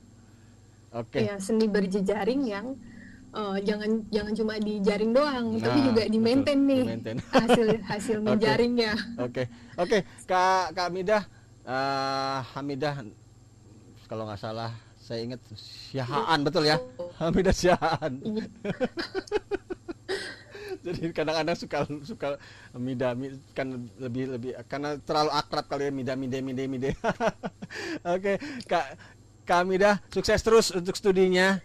Oke. 0.95 1.27
Ya 1.27 1.37
seni 1.43 1.67
berjejaring 1.67 2.43
yang 2.47 2.79
uh, 3.35 3.57
jangan 3.61 3.91
jangan 4.09 4.33
cuma 4.33 4.55
dijaring 4.57 5.11
doang 5.11 5.45
tapi 5.59 5.79
Nah, 5.79 5.87
juga 5.91 6.03
di 6.07 6.19
maintain 6.19 6.55
betul, 6.57 6.71
nih 6.71 6.81
di-maintain. 6.81 7.17
hasil 7.37 7.67
hasil 7.85 8.17
Oke. 8.17 8.25
menjaringnya 8.25 8.93
Oke, 9.19 9.43
oke, 9.75 9.99
Kak 10.25 10.73
Kak 10.73 10.85
Hamidah, 10.87 11.23
eh, 11.63 12.39
Hamidah, 12.55 12.95
kalau 14.07 14.25
nggak 14.25 14.39
salah 14.39 14.71
saya 14.97 15.21
ingat 15.21 15.41
Syahaan 15.91 16.41
betul 16.41 16.65
ya, 16.65 16.81
Hamidah 17.19 17.53
Syahaan. 17.53 18.13
Iya. 18.23 18.45
Jadi 20.85 21.17
kadang-kadang 21.17 21.57
suka 21.57 21.77
suka 22.05 22.29
Mida 22.77 23.17
mi- 23.17 23.41
kan 23.57 23.69
lebih 23.97 24.37
lebih 24.37 24.53
karena 24.69 25.01
terlalu 25.01 25.31
akrab 25.33 25.65
kali 25.65 25.89
ya 25.89 25.93
Mida 25.93 26.13
Mide 26.13 26.39
Mide 26.41 26.65
Mide. 26.69 26.91
Oke, 28.15 28.37
Kak 28.65 28.97
Kak 29.45 29.65
Hamidah, 29.65 30.01
sukses 30.09 30.41
terus 30.41 30.69
untuk 30.73 30.93
studinya. 30.93 31.57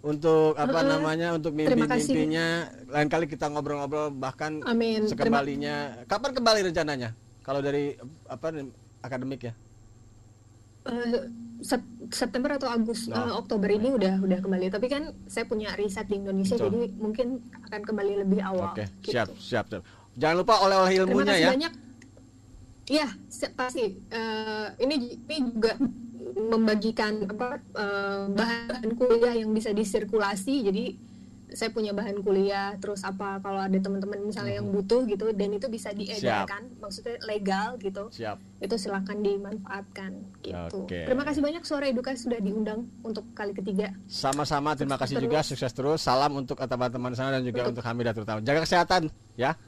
Untuk 0.00 0.56
apa 0.56 0.80
Uh-uh. 0.80 0.90
namanya 0.96 1.28
untuk 1.36 1.52
Terima 1.52 1.84
mimpi-mimpinya. 1.84 2.46
Lain 2.88 3.08
kali 3.08 3.28
kita 3.28 3.52
ngobrol-ngobrol 3.52 4.08
bahkan 4.12 4.64
Amin. 4.64 5.04
sekembalinya. 5.04 6.04
Kapan 6.08 6.30
kembali 6.32 6.60
rencananya? 6.72 7.10
Kalau 7.44 7.60
dari 7.60 7.92
apa 8.24 8.48
akademik 9.00 9.48
ya? 9.48 9.54
Eh, 10.88 11.28
Sep- 11.60 12.08
September 12.08 12.56
atau 12.56 12.72
Agustus 12.72 13.12
Oh. 13.12 13.20
eh, 13.20 13.32
Oktober 13.36 13.68
ini 13.68 13.92
udah 13.92 14.16
udah 14.16 14.38
kembali 14.40 14.72
tapi 14.72 14.88
kan 14.88 15.12
saya 15.28 15.44
punya 15.44 15.76
riset 15.76 16.08
di 16.08 16.16
Indonesia 16.16 16.56
Betul. 16.56 16.72
jadi 16.72 16.80
mungkin 16.96 17.26
akan 17.68 17.80
kembali 17.84 18.12
lebih 18.24 18.40
awal 18.40 18.72
Oke, 18.72 18.88
gitu. 19.04 19.12
siap, 19.12 19.28
siap, 19.36 19.64
siap. 19.68 19.82
Jangan 20.16 20.36
lupa 20.40 20.56
oleh-oleh 20.64 20.96
Terima 20.96 21.04
ilmunya 21.04 21.28
kasih 21.28 21.44
ya. 21.44 21.50
banyak. 21.52 21.72
Iya, 22.90 23.08
pasti. 23.52 23.84
Eh, 24.08 24.66
ini, 24.80 24.94
ini 25.20 25.36
juga 25.52 25.76
membagikan 26.36 27.24
apa 27.26 27.60
eh, 27.76 28.24
bahan 28.30 28.88
kuliah 28.96 29.34
yang 29.34 29.50
bisa 29.52 29.72
disirkulasi. 29.72 30.54
Jadi 30.66 30.84
saya 31.50 31.70
punya 31.74 31.90
bahan 31.90 32.22
kuliah. 32.22 32.78
Terus 32.78 33.02
apa 33.02 33.42
kalau 33.42 33.58
ada 33.58 33.74
teman-teman 33.74 34.22
misalnya 34.22 34.62
yang 34.62 34.70
butuh 34.70 35.02
gitu 35.06 35.34
dan 35.34 35.50
itu 35.50 35.66
bisa 35.66 35.90
diedarkan, 35.90 36.70
maksudnya 36.78 37.18
legal 37.26 37.76
gitu. 37.82 38.06
Siap. 38.10 38.38
Itu 38.62 38.74
silakan 38.78 39.18
dimanfaatkan 39.22 40.10
gitu. 40.46 40.86
Oke. 40.86 41.06
Terima 41.06 41.26
kasih 41.26 41.40
banyak 41.42 41.62
Suara 41.66 41.90
Edukasi 41.90 42.30
sudah 42.30 42.40
diundang 42.40 42.86
untuk 43.02 43.26
kali 43.34 43.50
ketiga. 43.50 43.90
Sama-sama, 44.06 44.78
terima 44.78 44.96
kasih 45.00 45.18
Terus. 45.18 45.26
juga, 45.26 45.38
sukses 45.42 45.72
terus. 45.74 45.98
Salam 46.02 46.32
untuk 46.38 46.58
teman-teman 46.58 47.12
sana 47.18 47.38
dan 47.38 47.42
juga 47.42 47.66
untuk 47.68 47.82
Hamidah 47.82 48.14
terutama. 48.14 48.38
Jaga 48.44 48.62
kesehatan, 48.62 49.10
ya. 49.34 49.58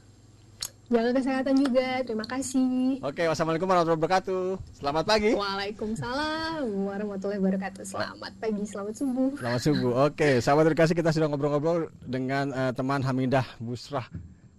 Jaga 0.91 1.11
kesehatan 1.15 1.55
juga. 1.55 1.87
Terima 2.03 2.25
kasih. 2.27 2.99
Oke, 2.99 3.23
wassalamualaikum 3.23 3.67
warahmatullahi 3.71 3.99
wabarakatuh. 4.03 4.43
Selamat 4.75 5.03
pagi. 5.07 5.31
Waalaikumsalam 5.31 6.63
warahmatullahi 6.83 7.39
wabarakatuh. 7.39 7.83
Selamat 7.87 8.31
pagi, 8.41 8.63
selamat 8.67 8.93
subuh. 8.99 9.29
Selamat 9.39 9.61
subuh. 9.63 9.91
Oke, 10.11 10.29
sahabat 10.43 10.67
edukasi 10.67 10.91
kita 10.91 11.15
sudah 11.15 11.31
ngobrol-ngobrol 11.31 11.87
dengan 12.03 12.51
eh, 12.51 12.71
teman 12.75 12.99
Hamidah 12.99 13.47
Busrah 13.63 14.11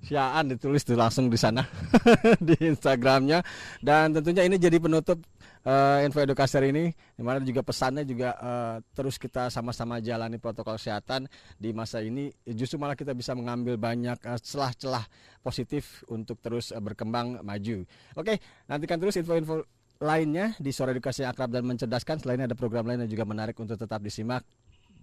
Syaan 0.04 0.52
ditulis 0.52 0.84
langsung 0.92 1.32
di 1.32 1.40
sana 1.40 1.64
di 2.48 2.52
Instagramnya 2.60 3.40
dan 3.80 4.12
tentunya 4.12 4.44
ini 4.44 4.60
jadi 4.60 4.76
penutup 4.76 5.16
eh, 5.64 6.05
info 6.05 6.20
edukasi 6.20 6.61
hari 6.61 6.68
ini 6.70 6.85
di 6.92 7.22
mana 7.24 7.40
juga 7.40 7.64
pesannya 7.64 8.05
juga 8.05 8.37
eh, 8.37 8.77
terus 8.92 9.16
kita 9.16 9.48
sama-sama 9.48 9.98
jalani 9.98 10.37
protokol 10.37 10.77
kesehatan 10.77 11.27
di 11.57 11.72
masa 11.72 12.05
ini 12.05 12.29
justru 12.53 12.77
malah 12.77 12.94
kita 12.94 13.16
bisa 13.16 13.33
mengambil 13.33 13.81
banyak 13.81 14.20
eh, 14.20 14.40
celah-celah 14.40 15.05
positif 15.40 16.05
untuk 16.12 16.38
terus 16.44 16.70
eh, 16.70 16.81
berkembang 16.81 17.40
maju. 17.40 17.85
Oke, 18.14 18.38
nantikan 18.68 19.00
terus 19.00 19.16
info-info 19.16 19.64
lainnya 20.05 20.53
di 20.61 20.70
Suara 20.74 20.92
Edukasi 20.92 21.22
yang 21.24 21.33
Akrab 21.33 21.50
dan 21.50 21.64
Mencerdaskan. 21.64 22.20
Selain 22.20 22.44
ada 22.44 22.53
program 22.59 22.85
lain 22.85 23.07
yang 23.07 23.11
juga 23.11 23.24
menarik 23.24 23.57
untuk 23.57 23.79
tetap 23.81 24.03
disimak 24.05 24.44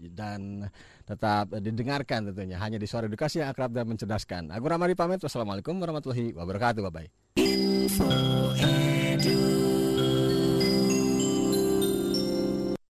dan 0.01 0.65
tetap 1.05 1.53
didengarkan 1.61 2.33
tentunya 2.33 2.57
hanya 2.57 2.81
di 2.81 2.89
Suara 2.89 3.05
Edukasi 3.05 3.39
yang 3.41 3.49
Akrab 3.53 3.73
dan 3.73 3.85
Mencerdaskan. 3.89 4.49
Aku 4.53 4.65
Ramadi 4.65 4.93
pamit. 4.97 5.21
Wassalamualaikum 5.21 5.77
warahmatullahi 5.77 6.33
wabarakatuh. 6.33 6.81
Bye 6.89 6.93
bye. 6.93 7.09